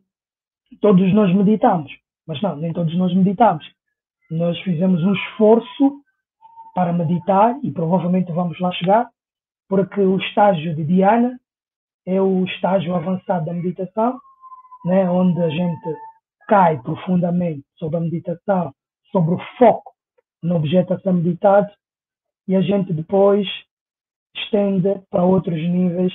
todos 0.80 1.12
nós 1.12 1.34
meditamos, 1.34 1.90
mas 2.24 2.40
não, 2.40 2.54
nem 2.54 2.72
todos 2.72 2.96
nós 2.96 3.12
meditamos 3.12 3.68
nós 4.30 4.58
fizemos 4.60 5.02
um 5.02 5.12
esforço 5.12 6.00
para 6.74 6.92
meditar 6.92 7.58
e 7.62 7.70
provavelmente 7.70 8.32
vamos 8.32 8.58
lá 8.60 8.70
chegar, 8.72 9.08
porque 9.68 10.00
o 10.00 10.18
estágio 10.18 10.74
de 10.74 10.84
Diana 10.84 11.38
é 12.06 12.20
o 12.20 12.44
estágio 12.44 12.94
avançado 12.94 13.46
da 13.46 13.52
meditação, 13.52 14.18
né, 14.84 15.08
onde 15.10 15.40
a 15.42 15.48
gente 15.48 15.96
cai 16.48 16.80
profundamente 16.80 17.64
sobre 17.76 17.96
a 17.96 18.00
meditação, 18.00 18.72
sobre 19.12 19.34
o 19.34 19.40
foco 19.58 19.92
no 20.42 20.56
objeto 20.56 20.94
a 20.94 21.00
ser 21.00 21.12
meditado, 21.12 21.70
e 22.48 22.56
a 22.56 22.62
gente 22.62 22.92
depois 22.92 23.46
estende 24.34 25.00
para 25.10 25.24
outros 25.24 25.60
níveis 25.60 26.12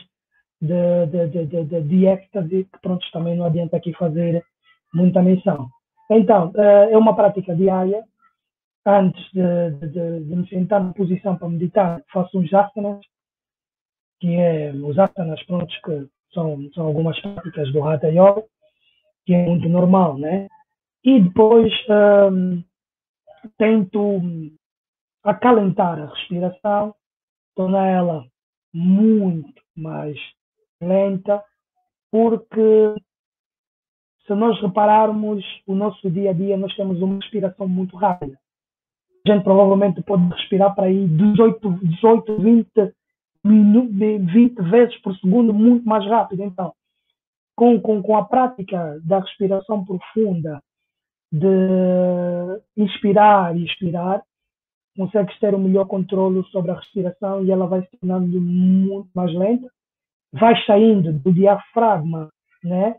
de, 0.61 1.05
de, 1.07 1.45
de, 1.45 1.63
de, 1.65 1.81
de, 1.81 2.05
êxtase, 2.07 2.65
que 2.65 2.79
pronto, 2.81 3.05
também 3.11 3.37
não 3.37 3.45
adianta 3.45 3.77
aqui 3.77 3.93
fazer 3.93 4.43
muita 4.93 5.21
menção. 5.21 5.69
Então, 6.09 6.51
uh, 6.51 6.89
é 6.91 6.97
uma 6.97 7.15
prática 7.15 7.55
diária. 7.55 8.03
Antes 8.87 9.23
de, 9.31 9.71
de, 9.87 10.19
de, 10.25 10.35
me 10.35 10.47
sentar 10.47 10.83
na 10.83 10.93
posição 10.93 11.35
para 11.35 11.49
meditar, 11.49 12.03
faço 12.13 12.37
uns 12.37 12.53
asanas, 12.53 12.99
que 14.19 14.35
é 14.35 14.71
os 14.73 14.97
asanas 14.99 15.43
prontos, 15.45 15.75
que 15.83 16.07
são, 16.31 16.69
são 16.73 16.85
algumas 16.85 17.19
práticas 17.19 17.71
do 17.73 17.83
Hatha 17.83 18.09
Yoga, 18.09 18.43
que 19.25 19.33
é 19.33 19.43
muito 19.43 19.67
normal, 19.67 20.19
né? 20.19 20.47
E 21.03 21.19
depois 21.19 21.73
um, 22.31 22.63
tento 23.57 24.21
acalentar 25.23 25.99
a 25.99 26.05
respiração, 26.05 26.93
tornar 27.55 27.87
ela 27.87 28.25
muito 28.73 29.61
mais 29.75 30.17
lenta, 30.81 31.43
porque 32.11 32.95
se 34.25 34.33
nós 34.33 34.59
repararmos 34.61 35.43
o 35.67 35.75
nosso 35.75 36.09
dia 36.09 36.31
a 36.31 36.33
dia, 36.33 36.57
nós 36.57 36.75
temos 36.75 37.01
uma 37.01 37.15
respiração 37.15 37.67
muito 37.67 37.95
rápida. 37.95 38.37
A 39.27 39.31
gente 39.31 39.43
provavelmente 39.43 40.01
pode 40.03 40.27
respirar 40.29 40.73
para 40.75 40.85
aí 40.85 41.07
18, 41.07 41.71
18 41.83 42.37
20, 42.37 42.93
20 43.43 44.61
vezes 44.69 44.97
por 45.01 45.15
segundo, 45.17 45.53
muito 45.53 45.87
mais 45.87 46.05
rápido. 46.07 46.43
Então, 46.43 46.73
com, 47.55 47.79
com, 47.79 48.01
com 48.01 48.17
a 48.17 48.25
prática 48.25 48.99
da 49.03 49.19
respiração 49.19 49.85
profunda, 49.85 50.61
de 51.31 52.61
inspirar 52.77 53.55
e 53.55 53.65
expirar, 53.65 54.23
consegue 54.97 55.37
ter 55.39 55.53
um 55.53 55.59
melhor 55.59 55.85
controle 55.85 56.43
sobre 56.45 56.71
a 56.71 56.75
respiração 56.75 57.43
e 57.43 57.51
ela 57.51 57.67
vai 57.67 57.81
se 57.81 57.97
tornando 57.97 58.39
muito 58.39 59.09
mais 59.13 59.33
lenta. 59.33 59.69
Vai 60.31 60.55
saindo 60.65 61.13
do 61.13 61.33
diafragma, 61.33 62.29
né? 62.63 62.95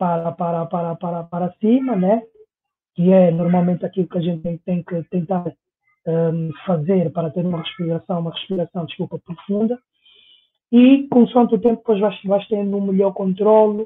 Para, 0.00 0.32
para, 0.32 0.64
para, 0.64 0.96
para, 0.96 1.24
para 1.24 1.52
cima, 1.60 1.94
né? 1.94 2.22
Que 2.94 3.12
é 3.12 3.30
normalmente 3.30 3.84
aquilo 3.84 4.08
que 4.08 4.16
a 4.16 4.22
gente 4.22 4.58
tem, 4.64 4.82
que 4.82 5.02
tentar 5.10 5.44
um, 6.06 6.50
fazer 6.64 7.12
para 7.12 7.28
ter 7.28 7.44
uma 7.44 7.58
respiração, 7.58 8.20
uma 8.20 8.30
respiração, 8.30 8.86
desculpa, 8.86 9.18
profunda. 9.18 9.78
E, 10.72 11.06
consoante 11.08 11.54
o 11.54 11.60
tempo, 11.60 11.76
depois 11.76 12.00
vais, 12.00 12.18
vais 12.24 12.48
tendo 12.48 12.78
um 12.78 12.86
melhor 12.86 13.12
controle, 13.12 13.82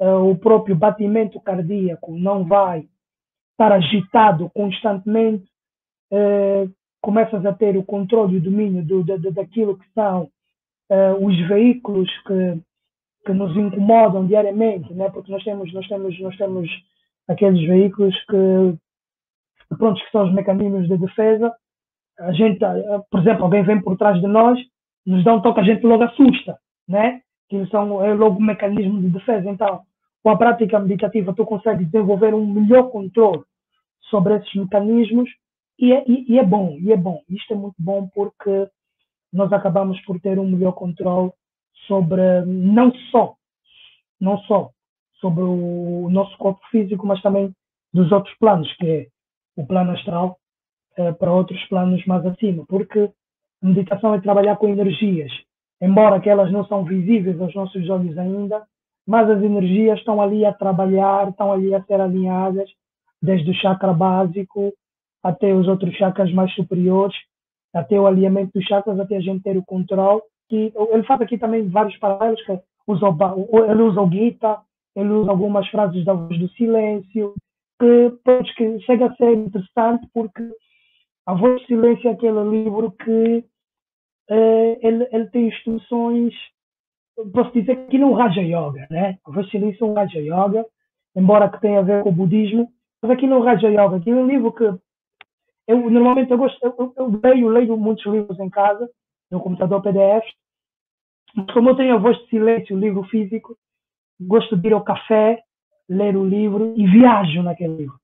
uh, 0.00 0.30
o 0.30 0.34
próprio 0.38 0.74
batimento 0.74 1.38
cardíaco 1.42 2.16
não 2.16 2.42
vai 2.46 2.88
estar 3.52 3.70
agitado 3.70 4.48
constantemente, 4.54 5.44
uh, 6.10 6.72
começas 7.02 7.44
a 7.44 7.52
ter 7.52 7.76
o 7.76 7.84
controle 7.84 8.36
e 8.36 8.38
o 8.38 8.42
domínio 8.42 8.82
do, 8.82 9.04
do, 9.04 9.30
daquilo 9.30 9.76
que 9.76 9.84
são 9.92 10.30
uh, 10.90 11.26
os 11.26 11.36
veículos 11.48 12.08
que, 12.26 12.62
que 13.30 13.36
nos 13.36 13.56
incomodam 13.56 14.26
diariamente, 14.26 14.92
né? 14.92 15.08
porque 15.10 15.30
nós 15.30 15.42
temos, 15.44 15.72
nós 15.72 15.86
temos, 15.86 16.18
nós 16.20 16.36
temos 16.36 16.68
aqueles 17.28 17.66
veículos 17.66 18.14
que, 18.24 19.76
pronto, 19.76 20.02
que 20.04 20.10
são 20.10 20.26
os 20.26 20.34
mecanismos 20.34 20.88
de 20.88 20.96
defesa. 20.98 21.54
A 22.18 22.32
gente, 22.32 22.58
por 23.10 23.20
exemplo, 23.20 23.44
alguém 23.44 23.62
vem 23.62 23.80
por 23.80 23.96
trás 23.96 24.20
de 24.20 24.26
nós, 24.26 24.58
nos 25.06 25.24
dá 25.24 25.34
um 25.34 25.40
toque, 25.40 25.60
a 25.60 25.64
gente 25.64 25.86
logo 25.86 26.02
assusta, 26.02 26.58
né? 26.88 27.20
Que 27.48 27.64
são 27.66 28.04
é 28.04 28.12
logo 28.14 28.38
um 28.38 28.44
mecanismo 28.44 29.00
de 29.00 29.08
defesa. 29.08 29.48
Então, 29.48 29.80
com 30.22 30.30
a 30.30 30.36
prática 30.36 30.78
meditativa, 30.78 31.32
tu 31.32 31.46
consegues 31.46 31.88
desenvolver 31.90 32.34
um 32.34 32.46
melhor 32.46 32.90
controle 32.90 33.42
sobre 34.10 34.36
esses 34.36 34.54
mecanismos 34.54 35.30
e 35.78 35.92
é, 35.92 36.04
e, 36.06 36.32
e 36.32 36.38
é 36.38 36.44
bom, 36.44 36.76
e 36.78 36.92
é 36.92 36.96
bom. 36.96 37.22
Isto 37.28 37.54
é 37.54 37.56
muito 37.56 37.76
bom 37.78 38.08
porque 38.08 38.68
nós 39.32 39.52
acabamos 39.52 40.00
por 40.02 40.20
ter 40.20 40.38
um 40.38 40.50
melhor 40.50 40.72
controle 40.72 41.32
sobre 41.86 42.44
não 42.46 42.92
só, 43.10 43.34
não 44.20 44.38
só 44.40 44.70
sobre 45.20 45.42
o 45.42 46.08
nosso 46.10 46.36
corpo 46.38 46.60
físico, 46.70 47.06
mas 47.06 47.20
também 47.22 47.52
dos 47.92 48.10
outros 48.12 48.34
planos, 48.38 48.72
que 48.76 48.86
é 48.86 49.06
o 49.56 49.66
plano 49.66 49.92
astral 49.92 50.38
eh, 50.96 51.12
para 51.12 51.32
outros 51.32 51.62
planos 51.68 52.04
mais 52.06 52.24
acima, 52.24 52.64
porque 52.68 53.10
meditação 53.62 54.14
é 54.14 54.20
trabalhar 54.20 54.56
com 54.56 54.68
energias, 54.68 55.30
embora 55.80 56.20
que 56.20 56.30
elas 56.30 56.50
não 56.50 56.64
são 56.66 56.84
visíveis 56.84 57.40
aos 57.40 57.54
nossos 57.54 57.88
olhos 57.90 58.16
ainda, 58.16 58.64
mas 59.06 59.28
as 59.28 59.42
energias 59.42 59.98
estão 59.98 60.20
ali 60.20 60.44
a 60.44 60.52
trabalhar, 60.52 61.28
estão 61.28 61.52
ali 61.52 61.74
a 61.74 61.82
ser 61.82 62.00
alinhadas, 62.00 62.70
desde 63.20 63.50
o 63.50 63.54
chakra 63.54 63.92
básico 63.92 64.72
até 65.22 65.52
os 65.52 65.68
outros 65.68 65.94
chakras 65.96 66.32
mais 66.32 66.52
superiores, 66.54 67.16
até 67.74 67.98
o 68.00 68.06
alinhamento 68.06 68.52
dos 68.54 68.64
chakras, 68.64 68.98
até 68.98 69.16
a 69.16 69.20
gente 69.20 69.42
ter 69.42 69.56
o 69.56 69.64
controle. 69.64 70.22
Que 70.50 70.72
ele 70.92 71.02
faz 71.04 71.22
aqui 71.22 71.38
também 71.38 71.66
vários 71.68 71.96
paralelos, 71.96 72.44
que 72.44 72.60
usa, 72.86 73.06
ele 73.70 73.82
usa 73.82 74.02
o 74.02 74.10
Gita, 74.10 74.58
ele 74.94 75.08
usa 75.08 75.30
algumas 75.30 75.66
frases 75.68 76.04
da 76.04 76.12
voz 76.12 76.38
do 76.38 76.48
silêncio, 76.50 77.34
que, 77.78 78.10
que 78.56 78.80
chega 78.80 79.06
a 79.06 79.14
ser 79.14 79.32
interessante 79.32 80.06
porque 80.12 80.42
a 81.24 81.32
voz 81.32 81.62
do 81.62 81.66
silêncio 81.66 82.08
é 82.08 82.12
aquele 82.12 82.42
livro 82.50 82.90
que 82.90 83.44
eh, 84.28 84.78
ele, 84.82 85.08
ele 85.12 85.26
tem 85.28 85.48
instruções 85.48 86.34
posso 87.32 87.52
dizer 87.52 87.76
que 87.76 87.82
aquilo 87.82 88.04
é 88.04 88.06
um 88.06 88.14
Raja 88.14 88.40
Yoga, 88.40 88.86
né? 88.90 89.18
A 89.24 89.30
voz 89.30 89.46
do 89.46 89.50
silêncio 89.50 89.84
é 89.84 89.88
um 89.88 89.94
Raja 89.94 90.18
Yoga, 90.18 90.66
embora 91.14 91.48
que 91.50 91.60
tenha 91.60 91.80
a 91.80 91.82
ver 91.82 92.02
com 92.02 92.08
o 92.10 92.12
budismo, 92.12 92.72
mas 93.02 93.10
aquilo 93.10 93.34
é 93.34 93.36
um 93.36 93.42
Raja 93.42 93.68
Yoga, 93.68 93.96
aquilo 93.96 94.20
é 94.20 94.22
um 94.22 94.26
livro 94.26 94.52
que 94.52 94.64
eu 94.64 95.90
normalmente 95.90 96.30
eu 96.30 96.38
gosto, 96.38 96.58
eu, 96.64 96.92
eu, 96.96 97.20
leio, 97.22 97.48
leio 97.48 97.76
muitos 97.76 98.04
livros 98.06 98.38
em 98.40 98.50
casa, 98.50 98.88
no 99.30 99.40
computador 99.40 99.80
PDF, 99.82 100.24
mas 101.34 101.46
como 101.52 101.70
eu 101.70 101.76
tenho 101.76 101.94
a 101.94 101.98
voz 101.98 102.16
de 102.18 102.28
silêncio, 102.28 102.76
o 102.76 102.80
livro 102.80 103.02
físico, 103.04 103.56
gosto 104.20 104.56
de 104.56 104.68
ir 104.68 104.72
ao 104.72 104.84
café, 104.84 105.42
ler 105.88 106.16
o 106.16 106.24
livro 106.24 106.74
e 106.76 106.86
viajo 106.86 107.42
naquele 107.42 107.76
livro. 107.76 107.98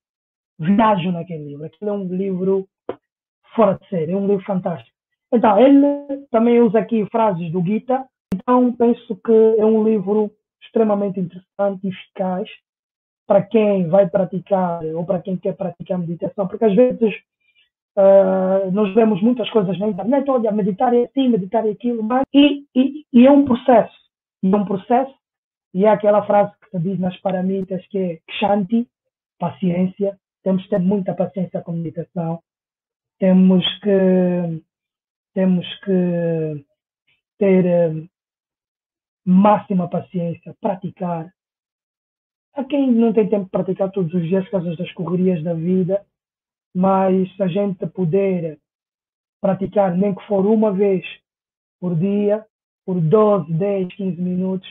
Viajo 0.59 1.13
naquele 1.13 1.45
livro. 1.45 1.65
Aquilo 1.65 1.91
é 1.91 1.93
um 1.93 2.09
livro 2.09 2.67
fora 3.55 3.79
de 3.79 3.89
série, 3.89 4.13
é 4.13 4.17
um 4.17 4.27
livro 4.27 4.45
fantástico. 4.45 4.97
Então, 5.33 5.59
ele 5.59 6.27
também 6.31 6.61
usa 6.61 6.79
aqui 6.79 7.05
frases 7.11 7.51
do 7.51 7.63
Gita, 7.63 8.07
então 8.35 8.73
penso 8.73 9.17
que 9.17 9.55
é 9.59 9.65
um 9.65 9.85
livro 9.85 10.31
extremamente 10.63 11.21
interessante 11.21 11.85
e 11.85 11.89
eficaz 11.89 12.49
para 13.27 13.43
quem 13.43 13.89
vai 13.89 14.09
praticar 14.09 14.85
ou 14.85 15.05
para 15.05 15.21
quem 15.21 15.37
quer 15.37 15.57
praticar 15.57 15.99
meditação, 15.99 16.47
porque 16.47 16.65
às 16.65 16.75
vezes 16.75 17.15
Uh, 17.97 18.71
nós 18.73 18.95
vemos 18.95 19.23
muitas 19.23 19.49
coisas 19.49 19.79
na 19.79 19.89
internet, 19.89 20.29
olha, 20.29 20.53
meditar 20.53 20.93
é 20.93 21.05
assim, 21.05 21.31
meditar 21.31 21.67
é 21.67 21.71
aquilo, 21.71 22.03
mas, 22.03 22.25
e, 22.35 22.67
e, 22.75 23.07
e, 23.11 23.27
é 23.27 23.31
um 23.31 23.47
processo, 23.47 23.97
e 24.43 24.53
é 24.53 24.57
um 24.57 24.67
processo, 24.67 25.15
e 25.73 25.87
é 25.87 25.89
aquela 25.89 26.23
frase 26.27 26.53
que 26.61 26.71
se 26.71 26.79
diz 26.79 26.99
nas 26.99 27.17
paramitas 27.21 27.87
que 27.87 27.99
é 27.99 28.19
Kshanti, 28.29 28.87
paciência, 29.39 30.19
temos 30.43 30.63
que 30.65 30.69
ter 30.69 30.79
muita 30.79 31.15
paciência 31.15 31.63
com 31.63 31.73
meditação, 31.73 32.41
temos 33.19 33.65
que, 33.81 34.63
temos 35.33 35.67
que 35.81 36.67
ter 37.39 37.65
uh, 37.65 38.09
máxima 39.25 39.89
paciência, 39.89 40.55
praticar. 40.61 41.33
Há 42.55 42.63
quem 42.65 42.93
não 42.93 43.15
tem 43.15 43.27
tempo 43.27 43.47
de 43.47 43.51
praticar 43.51 43.91
todos 43.91 44.13
os 44.13 44.23
dias 44.23 44.47
causa 44.51 44.77
das 44.77 44.93
correrias 44.93 45.43
da 45.43 45.55
vida, 45.55 46.05
mas 46.77 47.35
se 47.35 47.43
a 47.43 47.49
gente 47.49 47.87
puder 47.87 48.59
praticar 49.41 49.97
nem 49.97 50.15
que 50.15 50.23
for 50.27 50.45
uma 50.45 50.71
vez 50.71 51.07
por 51.81 51.97
dia, 51.97 52.45
por 52.85 53.01
12, 53.01 53.51
10, 53.51 53.95
15 53.95 54.21
minutos, 54.21 54.69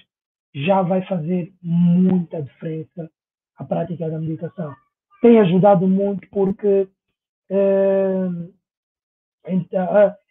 já 0.53 0.83
vai 0.83 1.03
fazer 1.07 1.51
muita 1.63 2.43
diferença 2.43 3.09
a 3.57 3.63
prática 3.63 4.07
da 4.07 4.19
meditação. 4.19 4.75
Tem 5.19 5.39
ajudado 5.39 5.87
muito 5.87 6.29
porque 6.29 6.87
é, 7.49 8.27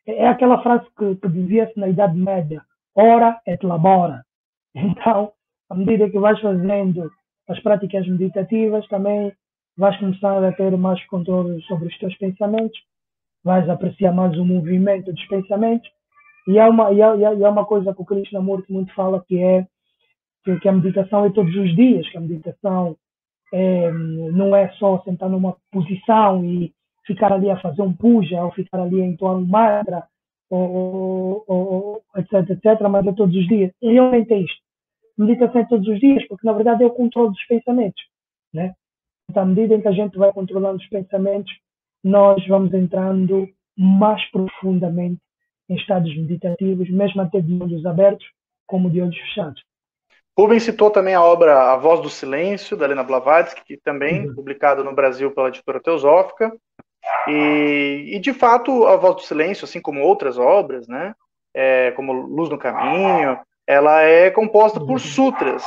é 0.07 0.29
aquela 0.29 0.63
frase 0.63 0.87
que, 0.97 1.17
que 1.17 1.29
dizia-se 1.29 1.77
na 1.77 1.89
Idade 1.89 2.17
Média, 2.17 2.63
ora 2.95 3.41
et 3.45 3.61
labora. 3.67 4.25
Então, 4.77 5.33
à 5.71 5.75
medida 5.75 6.09
que 6.11 6.19
vais 6.21 6.41
fazendo 6.41 7.11
as 7.49 7.61
práticas 7.61 8.07
meditativas, 8.09 8.87
também 8.89 9.33
vais 9.77 9.97
começar 9.99 10.43
a 10.45 10.53
ter 10.53 10.77
mais 10.77 11.05
controle 11.07 11.61
sobre 11.63 11.89
os 11.89 11.99
teus 11.99 12.17
pensamentos, 12.17 12.79
vais 13.43 13.69
apreciar 13.69 14.13
mais 14.13 14.37
o 14.39 14.45
movimento 14.45 15.13
dos 15.13 15.27
pensamentos. 15.27 15.89
E 16.47 16.59
há 16.59 16.69
uma, 16.69 16.93
e 16.93 17.03
há, 17.03 17.17
e 17.17 17.45
há 17.45 17.51
uma 17.51 17.65
coisa 17.65 17.95
que 17.95 18.03
o 18.03 18.05
Krishnamurti 18.05 18.73
muito 18.73 18.93
fala 18.95 19.25
que 19.27 19.39
é 19.39 19.67
que, 20.61 20.69
a 20.69 20.73
meditação 20.73 21.25
é 21.25 21.31
todos 21.31 21.55
os 21.57 21.75
dias, 21.75 22.09
que 22.11 22.19
a 22.19 22.21
meditação 22.21 22.97
é, 23.53 23.91
não 23.91 24.55
é 24.55 24.69
só 24.73 25.01
sentar 25.03 25.31
numa 25.31 25.57
posição 25.73 26.45
e 26.45 26.73
ficar 27.07 27.33
ali 27.33 27.51
a 27.51 27.61
fazer 27.61 27.83
um 27.83 27.93
puja 27.93 28.43
ou 28.45 28.51
ficar 28.53 28.81
ali 28.81 29.01
a 29.01 29.07
entoar 29.07 29.37
um 29.37 29.47
mantra 29.47 30.05
ou, 30.51 30.71
ou, 30.71 31.45
ou, 31.47 32.03
etc, 32.17 32.51
etc, 32.51 32.81
mas 32.91 33.07
é 33.07 33.13
todos 33.13 33.35
os 33.35 33.49
dias. 33.49 33.73
E 33.81 33.93
realmente 33.93 34.33
é 34.33 34.39
isto. 34.41 34.63
Meditação 35.17 35.61
é 35.63 35.65
todos 35.65 35.89
os 35.89 35.99
dias, 35.99 36.27
porque 36.29 36.47
na 36.47 36.53
verdade 36.53 36.83
é 36.83 36.87
o 36.87 36.91
controle 36.91 37.31
dos 37.31 37.47
pensamentos, 37.47 38.03
né? 38.53 38.75
À 39.37 39.45
medida 39.45 39.75
em 39.75 39.81
que 39.81 39.89
a 39.89 39.93
gente 39.93 40.17
vai 40.17 40.33
controlando 40.33 40.79
os 40.79 40.89
pensamentos, 40.89 41.53
nós 42.03 42.47
vamos 42.47 42.73
entrando 42.75 43.49
mais 43.77 44.23
profundamente 44.31 45.21
em 45.69 45.77
estados 45.77 46.15
meditativos, 46.17 46.91
mesmo 46.91 47.23
até 47.23 47.41
de 47.41 47.61
olhos 47.63 47.85
abertos, 47.87 48.27
como 48.67 48.91
de 48.91 49.01
olhos 49.01 49.17
fechados. 49.17 49.63
Rubens 50.37 50.65
citou 50.65 50.91
também 50.91 51.15
a 51.15 51.23
obra 51.23 51.73
A 51.73 51.77
Voz 51.77 52.01
do 52.01 52.11
Silêncio, 52.11 52.77
da 52.77 52.85
Helena 52.85 53.05
Blavatsky, 53.05 53.65
que 53.65 53.77
também 53.77 54.27
uhum. 54.27 54.35
publicada 54.35 54.83
no 54.83 54.93
Brasil 54.93 55.31
pela 55.31 55.49
editora 55.49 55.81
Teosófica. 55.81 56.53
E, 57.29 58.11
e, 58.15 58.19
de 58.19 58.33
fato, 58.33 58.87
A 58.87 58.97
Voz 58.97 59.17
do 59.17 59.23
Silêncio, 59.23 59.65
assim 59.65 59.81
como 59.81 60.01
outras 60.01 60.37
obras, 60.37 60.89
né, 60.89 61.15
é, 61.55 61.93
como 61.93 62.13
Luz 62.13 62.51
no 62.51 62.59
Caminho, 62.59 63.39
ela 63.67 64.03
é 64.03 64.31
composta 64.31 64.81
por 64.81 64.91
uhum. 64.91 64.99
sutras. 64.99 65.65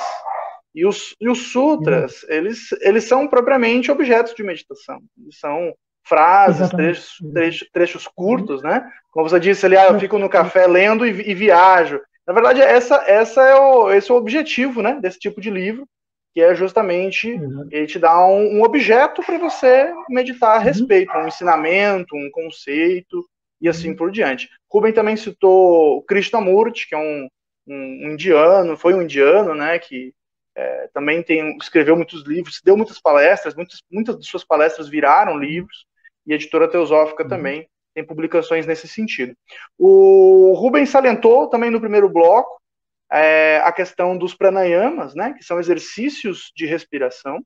E 0.78 0.86
os, 0.86 1.16
e 1.20 1.28
os 1.28 1.52
sutras, 1.52 2.22
uhum. 2.22 2.30
eles, 2.30 2.72
eles 2.82 3.04
são 3.06 3.28
propriamente 3.28 3.90
objetos 3.90 4.36
de 4.36 4.44
meditação. 4.44 5.00
Eles 5.20 5.40
são 5.40 5.74
frases, 6.04 6.70
trechos, 6.70 7.18
trechos, 7.34 7.70
trechos, 7.74 8.08
curtos, 8.08 8.62
né? 8.62 8.88
Como 9.10 9.28
você 9.28 9.40
disse 9.40 9.66
ali, 9.66 9.76
ah, 9.76 9.88
eu 9.88 10.00
fico 10.00 10.20
no 10.20 10.30
café 10.30 10.68
lendo 10.68 11.04
e, 11.04 11.32
e 11.32 11.34
viajo. 11.34 12.00
Na 12.28 12.32
verdade, 12.32 12.62
essa, 12.62 13.04
essa 13.08 13.42
é 13.42 13.56
o, 13.56 13.92
esse 13.92 14.12
é 14.12 14.14
o 14.14 14.18
objetivo 14.18 14.84
né, 14.84 15.00
desse 15.02 15.18
tipo 15.18 15.42
de 15.42 15.50
livro, 15.50 15.88
que 16.32 16.42
é 16.42 16.54
justamente 16.54 17.32
uhum. 17.32 17.68
ele 17.72 17.88
te 17.88 17.98
dá 17.98 18.24
um, 18.24 18.60
um 18.60 18.64
objeto 18.64 19.24
para 19.24 19.40
você 19.40 19.92
meditar 20.08 20.58
a 20.58 20.58
uhum. 20.60 20.64
respeito, 20.64 21.18
um 21.18 21.28
ensinamento, 21.28 22.16
um 22.16 22.30
conceito 22.32 23.26
e 23.60 23.68
assim 23.68 23.90
uhum. 23.90 23.96
por 23.96 24.12
diante. 24.12 24.48
Rubem 24.72 24.94
também 24.94 25.16
citou 25.16 26.04
Krishnamurti, 26.04 26.88
que 26.88 26.94
é 26.94 27.00
um, 27.00 27.28
um, 27.68 28.06
um 28.06 28.12
indiano, 28.12 28.78
foi 28.78 28.94
um 28.94 29.02
indiano, 29.02 29.56
né, 29.56 29.80
que 29.80 30.14
é, 30.58 30.90
também 30.92 31.22
tem, 31.22 31.56
escreveu 31.58 31.96
muitos 31.96 32.24
livros, 32.24 32.60
deu 32.64 32.76
muitas 32.76 33.00
palestras, 33.00 33.54
muitas, 33.54 33.84
muitas 33.92 34.18
de 34.18 34.26
suas 34.26 34.44
palestras 34.44 34.90
viraram 34.90 35.38
livros, 35.38 35.86
e 36.26 36.34
a 36.34 36.36
editora 36.36 36.68
Teosófica 36.68 37.24
uhum. 37.24 37.30
também 37.30 37.70
tem 37.94 38.04
publicações 38.04 38.66
nesse 38.66 38.88
sentido. 38.88 39.36
O 39.78 40.54
Rubens 40.58 40.90
salientou 40.90 41.48
também 41.48 41.70
no 41.70 41.80
primeiro 41.80 42.10
bloco 42.10 42.60
é, 43.12 43.62
a 43.64 43.72
questão 43.72 44.18
dos 44.18 44.34
pranayamas, 44.34 45.14
né, 45.14 45.34
que 45.38 45.44
são 45.44 45.60
exercícios 45.60 46.52
de 46.56 46.66
respiração, 46.66 47.40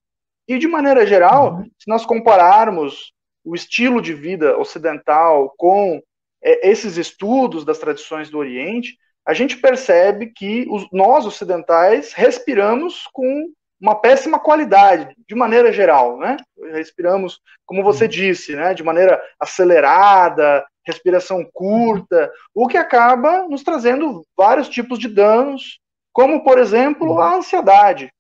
e 0.48 0.58
de 0.58 0.68
maneira 0.68 1.06
geral, 1.06 1.56
uhum. 1.56 1.64
se 1.78 1.90
nós 1.90 2.06
compararmos 2.06 3.12
o 3.44 3.54
estilo 3.56 4.02
de 4.02 4.14
vida 4.14 4.58
ocidental 4.58 5.54
com 5.58 6.02
é, 6.42 6.70
esses 6.70 6.96
estudos 6.96 7.66
das 7.66 7.78
tradições 7.78 8.30
do 8.30 8.38
Oriente, 8.38 8.98
a 9.26 9.34
gente 9.34 9.58
percebe 9.58 10.28
que 10.28 10.68
os, 10.70 10.88
nós 10.92 11.26
ocidentais 11.26 12.14
respiramos 12.14 13.08
com 13.14 13.52
uma 13.80 13.96
péssima 13.96 14.40
qualidade, 14.40 15.16
de 15.28 15.34
maneira 15.34 15.72
geral, 15.72 16.18
né? 16.18 16.38
Respiramos, 16.72 17.40
como 17.66 17.84
você 17.84 18.04
uhum. 18.04 18.10
disse, 18.12 18.56
né, 18.56 18.76
de 18.76 18.84
maneira 18.84 19.20
acelerada, 19.40 20.64
respiração 20.86 21.44
curta, 21.52 22.32
o 22.54 22.68
que 22.68 22.78
acaba 22.78 23.48
nos 23.48 23.64
trazendo 23.64 24.24
vários 24.38 24.70
tipos 24.70 25.00
de 25.00 25.08
danos, 25.08 25.80
como, 26.14 26.44
por 26.44 26.60
exemplo, 26.60 27.14
uhum. 27.14 27.20
a 27.20 27.36
ansiedade. 27.36 28.12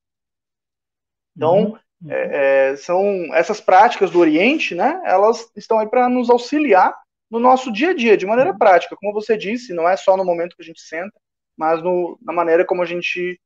Então, 1.35 1.77
uhum. 2.01 2.11
é, 2.11 2.71
é, 2.71 2.75
são 2.75 3.29
essas 3.33 3.61
práticas 3.61 4.09
do 4.09 4.19
Oriente, 4.19 4.73
né? 4.73 4.99
Elas 5.05 5.47
estão 5.55 5.77
aí 5.77 5.87
para 5.87 6.09
nos 6.09 6.29
auxiliar 6.29 6.95
no 7.31 7.39
nosso 7.39 7.71
dia 7.71 7.91
a 7.91 7.93
dia, 7.95 8.17
de 8.17 8.25
maneira 8.25 8.53
prática. 8.53 8.95
Como 8.97 9.13
você 9.13 9.37
disse, 9.37 9.73
não 9.73 9.87
é 9.87 9.95
só 9.95 10.17
no 10.17 10.25
momento 10.25 10.55
que 10.55 10.61
a 10.61 10.65
gente 10.65 10.81
senta, 10.81 11.17
mas 11.57 11.81
no, 11.81 12.19
na 12.21 12.33
maneira 12.33 12.65
como 12.65 12.81
a 12.81 12.85
gente 12.85 13.39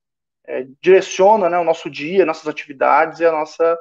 é, 0.47 0.65
direciona 0.81 1.49
né, 1.49 1.59
o 1.59 1.63
nosso 1.63 1.89
dia, 1.89 2.25
nossas 2.25 2.47
atividades 2.47 3.19
e 3.19 3.25
a 3.25 3.31
nossa, 3.31 3.77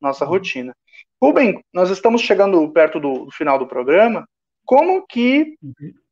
nossa 0.00 0.24
rotina. 0.24 0.74
Rubem, 1.22 1.62
nós 1.72 1.88
estamos 1.90 2.20
chegando 2.20 2.68
perto 2.72 2.98
do, 2.98 3.26
do 3.26 3.30
final 3.30 3.58
do 3.58 3.66
programa. 3.66 4.26
Como 4.66 5.06
que 5.06 5.56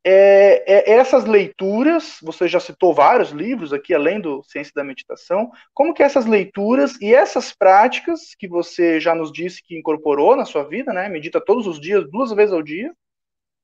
é, 0.05 0.91
é, 0.91 0.91
essas 0.91 1.25
leituras, 1.25 2.19
você 2.21 2.47
já 2.47 2.59
citou 2.59 2.93
vários 2.93 3.31
livros 3.31 3.73
aqui, 3.73 3.93
além 3.93 4.21
do 4.21 4.43
Ciência 4.43 4.71
da 4.75 4.83
Meditação, 4.83 5.51
como 5.73 5.93
que 5.93 6.03
essas 6.03 6.25
leituras 6.25 6.99
e 7.01 7.13
essas 7.13 7.51
práticas 7.51 8.35
que 8.37 8.47
você 8.47 8.99
já 8.99 9.15
nos 9.15 9.31
disse 9.31 9.61
que 9.63 9.77
incorporou 9.77 10.35
na 10.35 10.45
sua 10.45 10.63
vida, 10.63 10.93
né, 10.93 11.09
medita 11.09 11.43
todos 11.43 11.65
os 11.65 11.79
dias, 11.79 12.09
duas 12.09 12.31
vezes 12.31 12.53
ao 12.53 12.61
dia, 12.61 12.93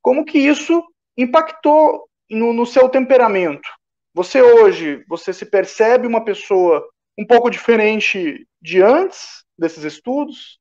como 0.02 0.26
que 0.26 0.38
isso 0.38 0.84
impactou 1.18 2.08
no, 2.30 2.54
no 2.54 2.66
seu 2.66 2.90
temperamento? 2.90 3.68
Você 4.14 4.42
hoje, 4.42 5.04
você 5.08 5.34
se 5.34 5.46
percebe 5.46 6.08
uma 6.08 6.24
pessoa 6.24 6.88
um 7.18 7.26
pouco 7.26 7.50
diferente 7.50 8.48
de 8.62 8.82
antes 8.82 9.46
desses 9.58 9.84
estudos? 9.84 10.60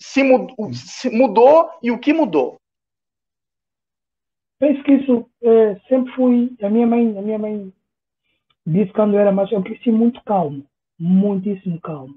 Se, 0.00 0.22
mudou, 0.22 0.72
se 0.72 1.10
mudou 1.10 1.70
e 1.82 1.90
o 1.90 1.98
que 1.98 2.12
mudou? 2.12 2.56
Penso 4.58 4.82
que 4.82 4.92
isso 4.92 5.30
é, 5.42 5.76
sempre 5.88 6.12
fui. 6.14 6.56
A 6.62 6.68
minha 6.68 6.86
mãe, 6.86 7.16
a 7.16 7.22
minha 7.22 7.38
mãe 7.38 7.72
disse 8.66 8.92
quando 8.92 9.14
eu 9.14 9.20
era 9.20 9.32
mais, 9.32 9.50
eu 9.50 9.62
cresci 9.62 9.90
muito 9.90 10.22
calmo, 10.24 10.66
muitíssimo 10.98 11.80
calmo. 11.80 12.14